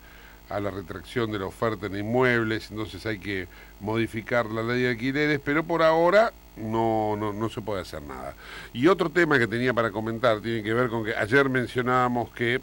[0.49, 3.49] a la retracción de la oferta en inmuebles, entonces hay que
[3.81, 8.35] modificar la ley de alquileres, pero por ahora no, no, no se puede hacer nada.
[8.73, 12.61] Y otro tema que tenía para comentar tiene que ver con que ayer mencionábamos que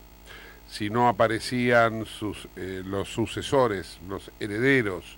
[0.67, 5.17] si no aparecían sus, eh, los sucesores, los herederos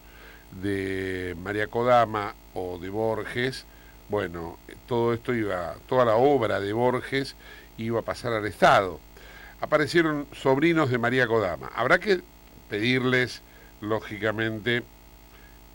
[0.61, 3.65] de María Kodama o de Borges,
[4.09, 7.35] bueno, todo esto iba, toda la obra de Borges
[7.77, 8.99] iba a pasar al Estado.
[9.61, 11.71] Aparecieron sobrinos de María Kodama.
[11.75, 12.21] Habrá que
[12.69, 13.41] pedirles,
[13.81, 14.83] lógicamente,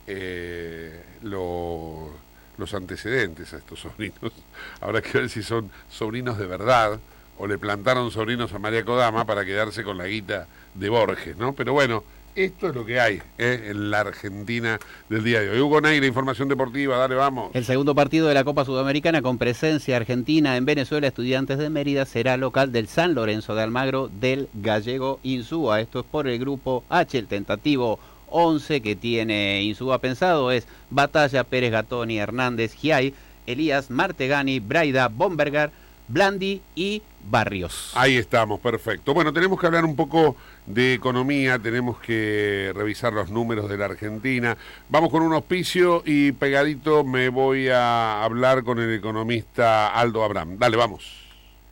[0.06, 4.32] eh, los antecedentes a estos sobrinos.
[4.80, 7.00] Habrá que ver si son sobrinos de verdad
[7.38, 11.54] o le plantaron sobrinos a María Kodama para quedarse con la guita de Borges, ¿no?
[11.54, 13.68] Pero bueno, esto es lo que hay ¿eh?
[13.70, 14.78] en la Argentina
[15.08, 15.60] del día de hoy.
[15.60, 17.50] Hugo Neira, información deportiva, dale, vamos.
[17.54, 22.06] El segundo partido de la Copa Sudamericana con presencia argentina en Venezuela, Estudiantes de Mérida,
[22.06, 25.80] será local del San Lorenzo de Almagro del Gallego Insúa.
[25.80, 31.44] Esto es por el grupo H, el tentativo 11 que tiene Insúa pensado es Batalla,
[31.44, 33.14] Pérez Gatoni, Hernández, Giai,
[33.46, 35.70] Elías, Martegani, Braida, Bomberger,
[36.10, 37.92] Blandi y Barrios.
[37.94, 39.14] Ahí estamos, perfecto.
[39.14, 40.34] Bueno, tenemos que hablar un poco
[40.66, 44.56] de economía, tenemos que revisar los números de la Argentina.
[44.88, 50.58] Vamos con un auspicio y pegadito me voy a hablar con el economista Aldo Abraham.
[50.58, 51.28] Dale, vamos.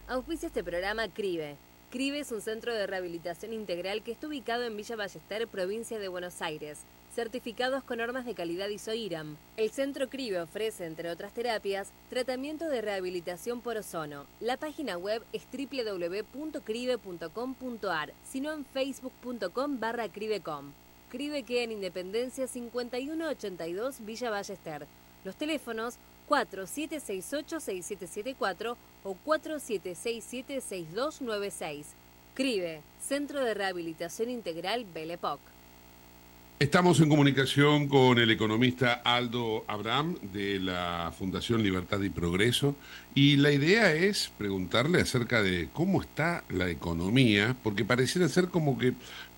[0.06, 1.56] Auspicia este programa CRIBE.
[1.90, 6.06] CRIBE es un centro de rehabilitación integral que está ubicado en Villa Ballester, provincia de
[6.06, 6.78] Buenos Aires.
[7.18, 9.36] Certificados con normas de calidad ISO-IRAM.
[9.56, 14.24] El centro CRIBE ofrece, entre otras terapias, tratamiento de rehabilitación por ozono.
[14.38, 20.70] La página web es www.cribe.com.ar, sino en facebook.com barra cribecom.
[21.10, 24.86] CRIBE queda en Independencia 5182 Villa Ballester.
[25.24, 25.96] Los teléfonos
[26.28, 31.86] 4768-6774 o 4767-6296.
[32.34, 35.40] CRIBE, Centro de Rehabilitación Integral Belepoc.
[36.60, 42.74] Estamos en comunicación con el economista Aldo Abraham de la Fundación Libertad y Progreso
[43.14, 48.76] y la idea es preguntarle acerca de cómo está la economía, porque pareciera ser como
[48.76, 48.94] que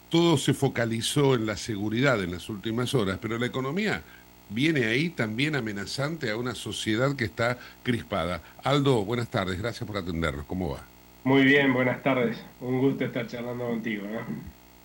[0.08, 4.02] todo se focalizó en la seguridad en las últimas horas, pero la economía
[4.48, 8.40] viene ahí también amenazante a una sociedad que está crispada.
[8.64, 10.86] Aldo, buenas tardes, gracias por atendernos, ¿cómo va?
[11.24, 14.06] Muy bien, buenas tardes, un gusto estar charlando contigo.
[14.06, 14.20] ¿no?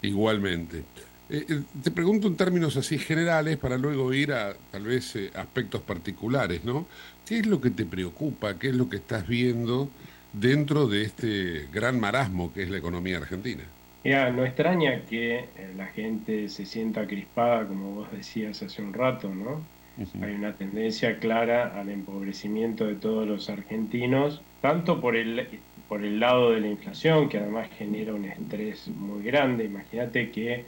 [0.02, 0.84] Igualmente.
[1.30, 5.32] Eh, eh, te pregunto en términos así generales para luego ir a tal vez eh,
[5.36, 6.86] aspectos particulares, ¿no?
[7.26, 8.60] ¿Qué es lo que te preocupa?
[8.60, 9.90] ¿Qué es lo que estás viendo
[10.34, 13.64] dentro de este gran marasmo que es la economía argentina?
[14.04, 18.94] Mira, no extraña que eh, la gente se sienta crispada, como vos decías hace un
[18.94, 19.66] rato, ¿no?
[20.22, 25.48] Hay una tendencia clara al empobrecimiento de todos los argentinos, tanto por el,
[25.88, 29.64] por el lado de la inflación, que además genera un estrés muy grande.
[29.64, 30.66] Imagínate que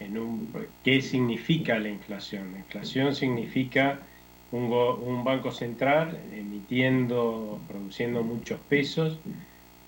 [0.00, 2.52] en un, ¿qué significa la inflación?
[2.54, 4.08] La inflación significa
[4.50, 9.22] un, un banco central emitiendo, produciendo muchos pesos,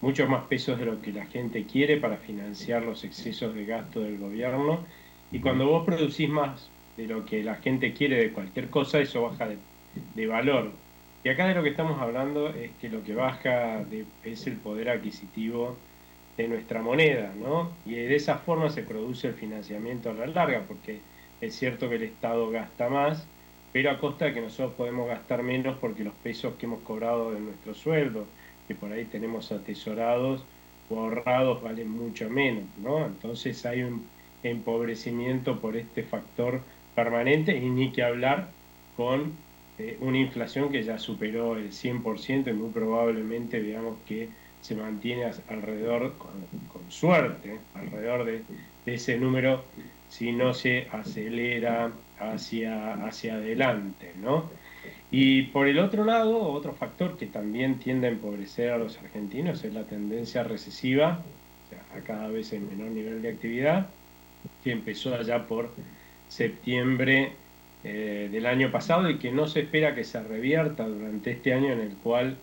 [0.01, 4.01] muchos más pesos de lo que la gente quiere para financiar los excesos de gasto
[4.01, 4.87] del gobierno.
[5.31, 9.23] Y cuando vos producís más de lo que la gente quiere de cualquier cosa, eso
[9.23, 10.85] baja de, de valor.
[11.23, 14.61] Y acá de lo que estamos hablando es que lo que baja de- es el
[14.61, 15.87] poder adquisitivo
[16.37, 17.71] de nuestra moneda, ¿no?
[17.85, 21.01] Y de esa forma se produce el financiamiento a la larga, porque
[21.41, 23.27] es cierto que el Estado gasta más,
[23.73, 27.33] pero a costa de que nosotros podemos gastar menos porque los pesos que hemos cobrado
[27.33, 28.27] de nuestro sueldo,
[28.69, 30.45] que por ahí tenemos atesorados
[30.89, 33.05] o ahorrados, valen mucho menos, ¿no?
[33.07, 34.07] Entonces hay un
[34.43, 36.61] empobrecimiento por este factor
[36.95, 38.49] permanente y ni que hablar
[38.97, 39.33] con
[39.79, 44.29] eh, una inflación que ya superó el 100% y muy probablemente veamos que
[44.63, 46.33] se mantiene alrededor, con,
[46.91, 48.43] suerte, alrededor de,
[48.87, 49.65] de ese número
[50.09, 54.51] si no se acelera hacia, hacia adelante, ¿no?
[55.11, 59.63] Y por el otro lado, otro factor que también tiende a empobrecer a los argentinos
[59.65, 61.23] es la tendencia recesiva,
[61.67, 63.89] o sea, a cada vez en menor nivel de actividad,
[64.65, 65.71] que empezó allá por
[66.29, 67.33] septiembre
[67.85, 71.73] eh, del año pasado y que no se espera que se revierta durante este año
[71.73, 72.37] en el cual,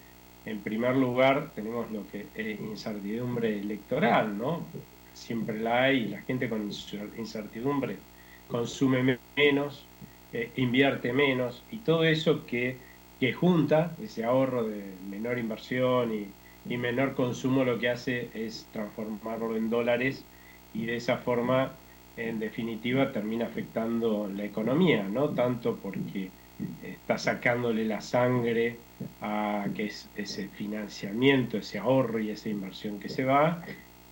[0.46, 4.72] en primer lugar, tenemos lo que es incertidumbre electoral, ¿no?
[5.12, 6.70] Siempre la hay la gente con
[7.18, 8.06] incertidumbre
[8.48, 9.92] consume me- menos,
[10.32, 12.86] eh, invierte menos y todo eso que,
[13.18, 18.70] que junta, ese ahorro de menor inversión y, y menor consumo, lo que hace es
[18.72, 20.30] transformarlo en dólares
[20.72, 21.84] y de esa forma,
[22.16, 25.34] en definitiva, termina afectando la economía, ¿no?
[25.34, 26.39] Tanto porque
[26.84, 28.78] está sacándole la sangre
[29.22, 33.64] a que es ese financiamiento, ese ahorro y esa inversión que se va,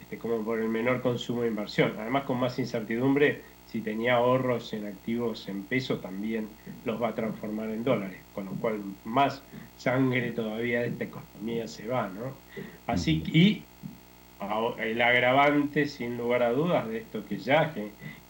[0.02, 1.94] este, como por el menor consumo de inversión.
[2.00, 6.48] Además, con más incertidumbre, si tenía ahorros en activos en peso, también
[6.86, 9.42] los va a transformar en dólares, con lo cual más
[9.78, 12.32] sangre todavía de esta economía se va, ¿no?
[12.86, 13.64] Así que, y
[14.80, 17.74] el agravante, sin lugar a dudas, de esto que ya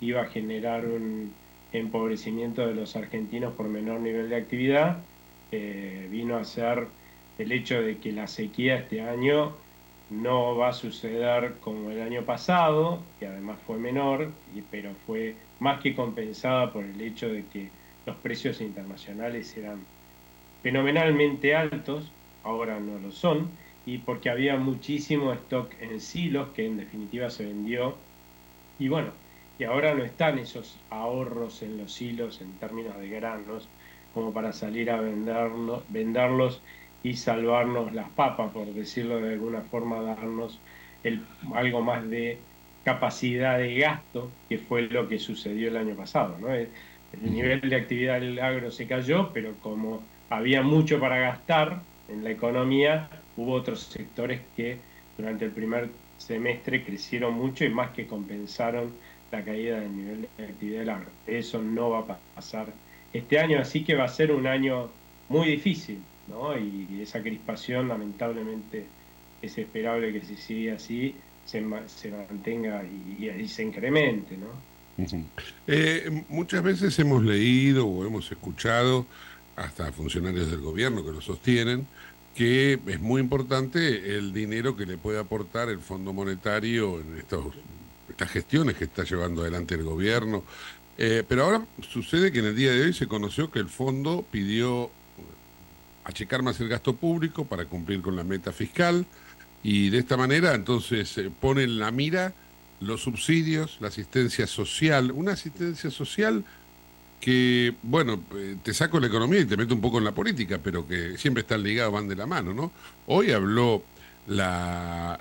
[0.01, 1.31] iba a generar un
[1.73, 4.99] empobrecimiento de los argentinos por menor nivel de actividad,
[5.51, 6.87] eh, vino a ser
[7.37, 9.53] el hecho de que la sequía este año
[10.09, 14.31] no va a suceder como el año pasado, que además fue menor,
[14.71, 17.69] pero fue más que compensada por el hecho de que
[18.05, 19.79] los precios internacionales eran
[20.63, 22.11] fenomenalmente altos,
[22.43, 23.49] ahora no lo son,
[23.85, 27.95] y porque había muchísimo stock en silos que en definitiva se vendió,
[28.79, 29.11] y bueno,
[29.59, 33.67] y ahora no están esos ahorros en los silos en términos de granos
[34.13, 36.61] como para salir a vendernos, venderlos
[37.03, 40.59] y salvarnos las papas, por decirlo de alguna forma, darnos
[41.03, 41.21] el,
[41.53, 42.39] algo más de
[42.83, 46.37] capacidad de gasto, que fue lo que sucedió el año pasado.
[46.39, 46.51] ¿no?
[46.51, 46.69] El,
[47.13, 52.23] el nivel de actividad del agro se cayó, pero como había mucho para gastar en
[52.23, 54.79] la economía, hubo otros sectores que
[55.17, 58.93] durante el primer semestre crecieron mucho y más que compensaron
[59.31, 61.09] la caída del nivel de actividad del agro.
[61.25, 62.67] Eso no va a pasar
[63.13, 64.89] este año, así que va a ser un año
[65.29, 66.57] muy difícil, ¿no?
[66.57, 68.85] Y, esa crispación lamentablemente
[69.41, 71.15] es esperable que si sigue así
[71.45, 74.47] se, se mantenga y, y, se incremente, ¿no?
[75.67, 79.05] Eh, muchas veces hemos leído o hemos escuchado
[79.55, 81.87] hasta funcionarios del gobierno que lo sostienen,
[82.35, 87.45] que es muy importante el dinero que le puede aportar el Fondo Monetario en estos,
[88.09, 90.43] estas gestiones que está llevando adelante el gobierno.
[90.97, 94.25] Eh, pero ahora sucede que en el día de hoy se conoció que el fondo
[94.31, 94.89] pidió
[96.03, 99.05] achicar más el gasto público para cumplir con la meta fiscal
[99.61, 102.33] y de esta manera entonces se pone en la mira
[102.79, 106.45] los subsidios, la asistencia social, una asistencia social
[107.19, 110.59] que, bueno, eh, te saco la economía y te meto un poco en la política,
[110.63, 112.71] pero que siempre están ligados, van de la mano, ¿no?
[113.07, 113.83] Hoy habló
[114.27, 115.19] la,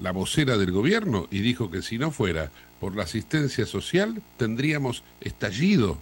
[0.00, 5.04] la, vocera del gobierno y dijo que si no fuera por la asistencia social, tendríamos
[5.20, 5.98] estallido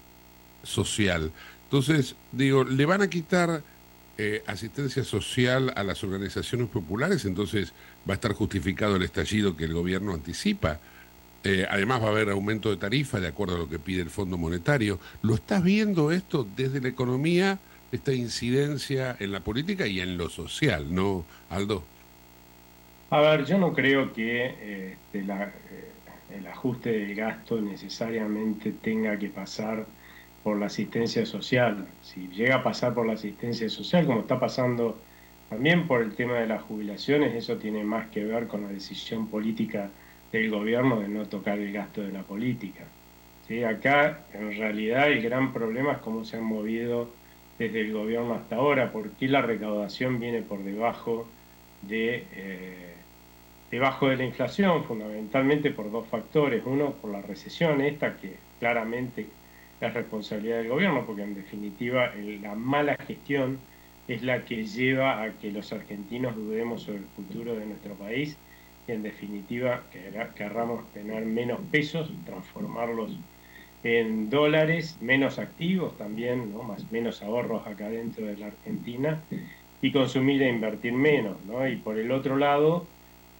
[0.62, 1.30] social.
[1.64, 3.62] Entonces, digo, le van a quitar
[4.16, 7.72] eh, asistencia social a las organizaciones populares, entonces
[8.08, 10.80] va a estar justificado el estallido que el gobierno anticipa.
[11.44, 14.10] Eh, además va a haber aumento de tarifa de acuerdo a lo que pide el
[14.10, 14.98] Fondo Monetario.
[15.22, 17.58] ¿Lo estás viendo esto desde la economía,
[17.92, 21.84] esta incidencia en la política y en lo social, no, Aldo?
[23.10, 25.92] A ver, yo no creo que este, eh,
[26.36, 29.86] el ajuste del gasto necesariamente tenga que pasar
[30.42, 31.86] por la asistencia social.
[32.02, 34.98] Si llega a pasar por la asistencia social, como está pasando
[35.48, 39.28] también por el tema de las jubilaciones, eso tiene más que ver con la decisión
[39.28, 39.90] política
[40.30, 42.84] del gobierno de no tocar el gasto de la política.
[43.46, 43.64] ¿Sí?
[43.64, 47.08] Acá, en realidad, el gran problema es cómo se han movido
[47.58, 51.26] desde el gobierno hasta ahora, porque la recaudación viene por debajo
[51.82, 52.87] de, eh,
[53.70, 56.62] debajo de la inflación, fundamentalmente por dos factores.
[56.64, 59.26] Uno, por la recesión, esta que claramente
[59.80, 62.12] es responsabilidad del gobierno, porque en definitiva
[62.42, 63.58] la mala gestión
[64.08, 68.36] es la que lleva a que los argentinos dudemos sobre el futuro de nuestro país
[68.92, 69.82] en definitiva
[70.34, 73.12] querramos tener menos pesos, transformarlos
[73.84, 76.62] en dólares, menos activos también, ¿no?
[76.62, 79.22] Más, menos ahorros acá dentro de la Argentina
[79.80, 81.36] y consumir e invertir menos.
[81.46, 81.68] ¿no?
[81.68, 82.86] Y por el otro lado,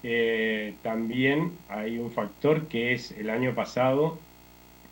[0.03, 4.19] eh, también hay un factor que es el año pasado,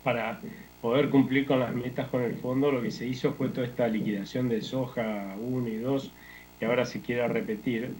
[0.04, 0.40] para
[0.80, 3.88] poder cumplir con las metas con el fondo, lo que se hizo fue toda esta
[3.88, 6.12] liquidación de soja 1 y 2,
[6.58, 7.90] que ahora se quiere repetir,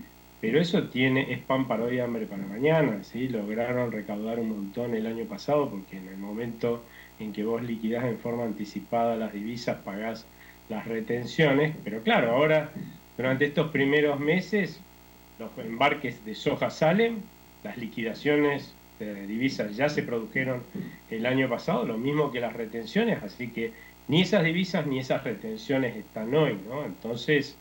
[0.40, 3.28] pero eso tiene, es pan para hoy y hambre para mañana, ¿sí?
[3.28, 6.84] Lograron recaudar un montón el año pasado porque en el momento
[7.18, 10.26] en que vos liquidás en forma anticipada las divisas, pagás
[10.68, 12.70] las retenciones, pero claro, ahora
[13.16, 14.80] durante estos primeros meses
[15.38, 17.22] los embarques de soja salen,
[17.64, 20.62] las liquidaciones de divisas ya se produjeron
[21.10, 23.72] el año pasado, lo mismo que las retenciones, así que
[24.08, 26.84] ni esas divisas ni esas retenciones están hoy, ¿no?
[26.84, 27.56] Entonces,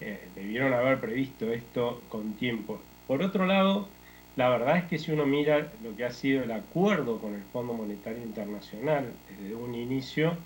[0.00, 2.80] eh, debieron haber previsto esto con tiempo.
[3.06, 3.88] Por otro lado,
[4.36, 7.42] la verdad es que si uno mira lo que ha sido el acuerdo con el
[7.52, 10.36] Fondo Monetario Internacional desde un inicio,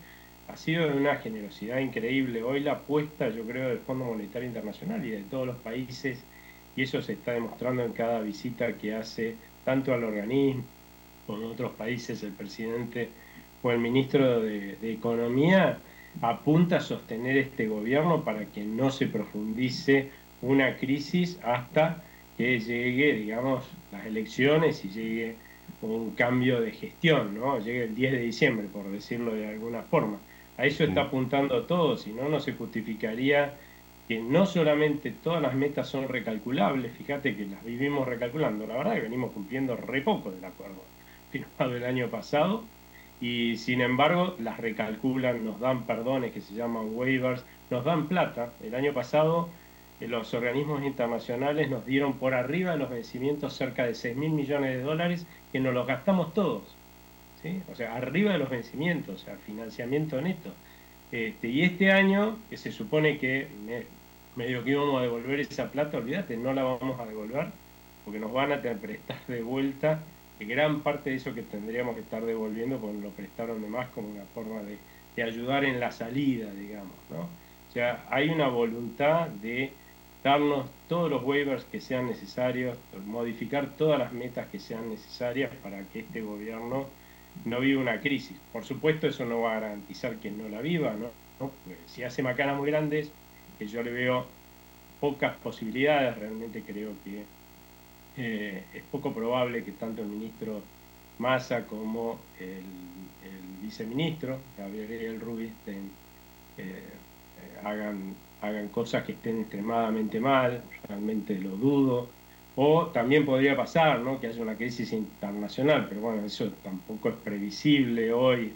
[0.48, 2.42] ha sido de una generosidad increíble.
[2.42, 6.24] Hoy la apuesta, yo creo, del Fondo Monetario Internacional y de todos los países,
[6.76, 10.64] y eso se está demostrando en cada visita que hace tanto al organismo
[11.26, 13.08] como en otros países el presidente
[13.62, 15.78] o el ministro de Economía,
[16.20, 20.10] apunta a sostener este gobierno para que no se profundice
[20.42, 22.02] una crisis hasta
[22.36, 25.36] que llegue, digamos, las elecciones y llegue
[25.82, 27.58] un cambio de gestión, ¿no?
[27.58, 30.18] Llegue el 10 de diciembre, por decirlo de alguna forma.
[30.56, 33.54] A eso está apuntando todo, si no, no se justificaría
[34.08, 38.94] que no solamente todas las metas son recalculables, fíjate que las vivimos recalculando, la verdad
[38.94, 40.82] que venimos cumpliendo re poco del acuerdo
[41.30, 42.64] firmado el año pasado,
[43.20, 48.52] y sin embargo las recalculan, nos dan perdones que se llaman waivers, nos dan plata.
[48.62, 49.48] El año pasado
[50.00, 54.30] eh, los organismos internacionales nos dieron por arriba de los vencimientos cerca de 6 mil
[54.30, 56.62] millones de dólares que nos los gastamos todos.
[57.42, 57.62] ¿sí?
[57.70, 60.52] O sea, arriba de los vencimientos, o sea, financiamiento neto.
[61.14, 63.46] Este, y este año, que se supone que
[64.34, 67.46] medio que íbamos a devolver esa plata, olvídate, no la vamos a devolver,
[68.04, 70.00] porque nos van a prestar de vuelta
[70.40, 74.08] gran parte de eso que tendríamos que estar devolviendo, pues lo prestaron de más como
[74.08, 77.20] una forma de, ayudar en la salida, digamos, ¿no?
[77.20, 79.70] O sea, hay una voluntad de
[80.24, 85.84] darnos todos los waivers que sean necesarios, modificar todas las metas que sean necesarias para
[85.84, 86.88] que este gobierno
[87.44, 88.38] no viva una crisis.
[88.52, 91.10] Por supuesto, eso no va a garantizar que no la viva, ¿no?
[91.86, 93.10] si hace macanas muy grandes,
[93.58, 94.26] que yo le veo
[95.00, 97.24] pocas posibilidades, realmente creo que
[98.16, 100.62] eh, es poco probable que tanto el ministro
[101.18, 102.62] Massa como el,
[103.62, 105.90] viceministro Gabriel Rubinstein
[106.58, 106.82] eh,
[107.64, 112.10] hagan, hagan cosas que estén extremadamente mal, realmente lo dudo.
[112.56, 114.20] O también podría pasar ¿no?
[114.20, 118.52] que haya una crisis internacional, pero bueno, eso tampoco es previsible hoy,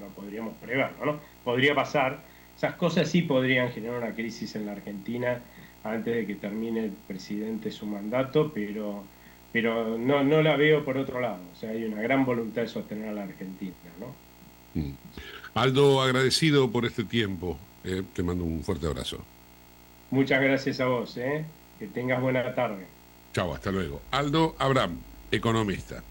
[0.00, 1.20] no podríamos preverlo, ¿no?
[1.44, 2.20] Podría pasar.
[2.56, 5.40] Esas cosas sí podrían generar una crisis en la Argentina
[5.84, 9.04] antes de que termine el presidente su mandato, pero,
[9.52, 11.40] pero no, no la veo por otro lado.
[11.52, 14.80] O sea, hay una gran voluntad de sostener a la Argentina, ¿no?
[14.80, 14.94] Mm.
[15.54, 17.58] Aldo, agradecido por este tiempo.
[17.84, 19.18] Eh, te mando un fuerte abrazo.
[20.10, 21.16] Muchas gracias a vos.
[21.16, 21.44] ¿eh?
[21.78, 22.86] Que tengas buena tarde.
[23.36, 24.00] Chao, hasta luego.
[24.12, 24.98] Aldo Abraham,
[25.30, 26.02] economista.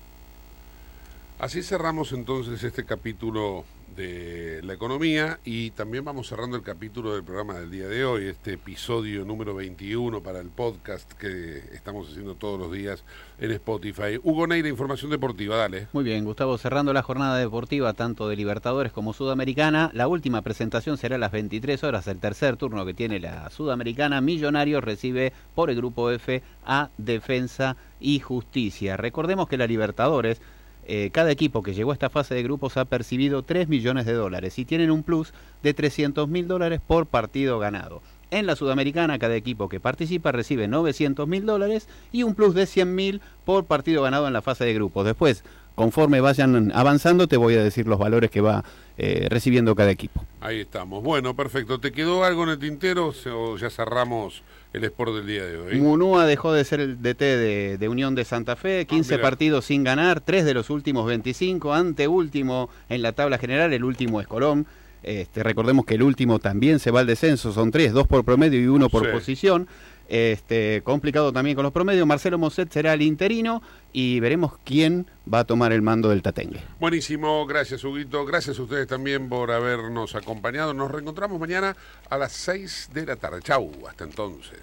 [1.40, 3.66] Así cerramos entonces este capítulo
[3.96, 8.26] de la economía y también vamos cerrando el capítulo del programa del día de hoy,
[8.28, 13.04] este episodio número 21 para el podcast que estamos haciendo todos los días
[13.40, 14.20] en Spotify.
[14.22, 15.88] Hugo Neira, información deportiva, dale.
[15.94, 20.98] Muy bien, Gustavo, cerrando la jornada deportiva tanto de Libertadores como Sudamericana, la última presentación
[20.98, 25.70] será a las 23 horas, el tercer turno que tiene la Sudamericana, Millonarios recibe por
[25.70, 28.98] el grupo F a Defensa y Justicia.
[28.98, 30.42] Recordemos que la Libertadores
[30.88, 34.14] eh, cada equipo que llegó a esta fase de grupos ha percibido 3 millones de
[34.14, 35.34] dólares y tienen un plus
[35.64, 38.02] de 300 mil dólares por partido ganado.
[38.32, 42.66] En la Sudamericana, cada equipo que participa recibe 900 mil dólares y un plus de
[42.66, 45.06] 100 mil por partido ganado en la fase de grupos.
[45.06, 45.44] Después,
[45.76, 48.64] conforme vayan avanzando, te voy a decir los valores que va
[48.98, 50.24] eh, recibiendo cada equipo.
[50.42, 51.04] Ahí estamos.
[51.04, 51.80] Bueno, perfecto.
[51.80, 54.44] ¿Te quedó algo en el tintero o ya cerramos
[54.76, 55.80] el Sport del día de hoy?
[55.80, 59.84] Munúa dejó de ser el DT de, Unión de Santa Fe, 15 ah, partidos sin
[59.84, 64.66] ganar, 3 de los últimos 25, anteúltimo en la tabla general, el último es Colón.
[65.04, 68.60] Este, recordemos que el último también se va al descenso, son 3, 2 por promedio
[68.60, 69.68] y 1 por posición.
[70.08, 72.06] Este, complicado también con los promedios.
[72.06, 76.62] Marcelo Mosset será el interino y veremos quién va a tomar el mando del Tatengue.
[76.80, 78.26] Buenísimo, gracias Huguito.
[78.26, 80.74] Gracias a ustedes también por habernos acompañado.
[80.74, 81.76] Nos reencontramos mañana
[82.10, 83.42] a las 6 de la tarde.
[83.42, 84.60] Chau, hasta entonces.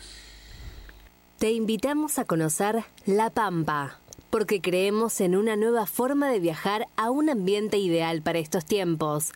[1.38, 3.99] Te invitamos a conocer La Pampa,
[4.30, 9.32] porque creemos en una nueva forma de viajar a un ambiente ideal para estos tiempos.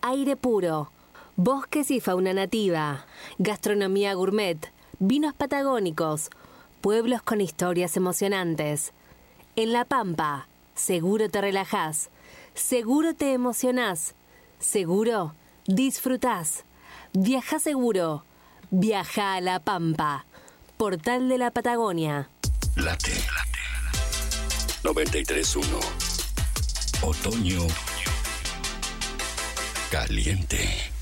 [0.00, 0.90] Aire puro,
[1.36, 3.04] bosques y fauna nativa,
[3.38, 6.30] gastronomía gourmet vinos patagónicos,
[6.80, 8.92] pueblos con historias emocionantes.
[9.56, 12.10] En La Pampa, seguro te relajás,
[12.54, 14.14] seguro te emocionás,
[14.58, 15.34] seguro
[15.66, 16.64] disfrutás.
[17.12, 18.24] Viaja seguro,
[18.70, 20.26] viaja a La Pampa,
[20.76, 22.28] portal de la Patagonia.
[22.76, 23.12] Late.
[24.82, 26.04] 93.1
[27.02, 27.66] Otoño
[29.90, 30.93] caliente.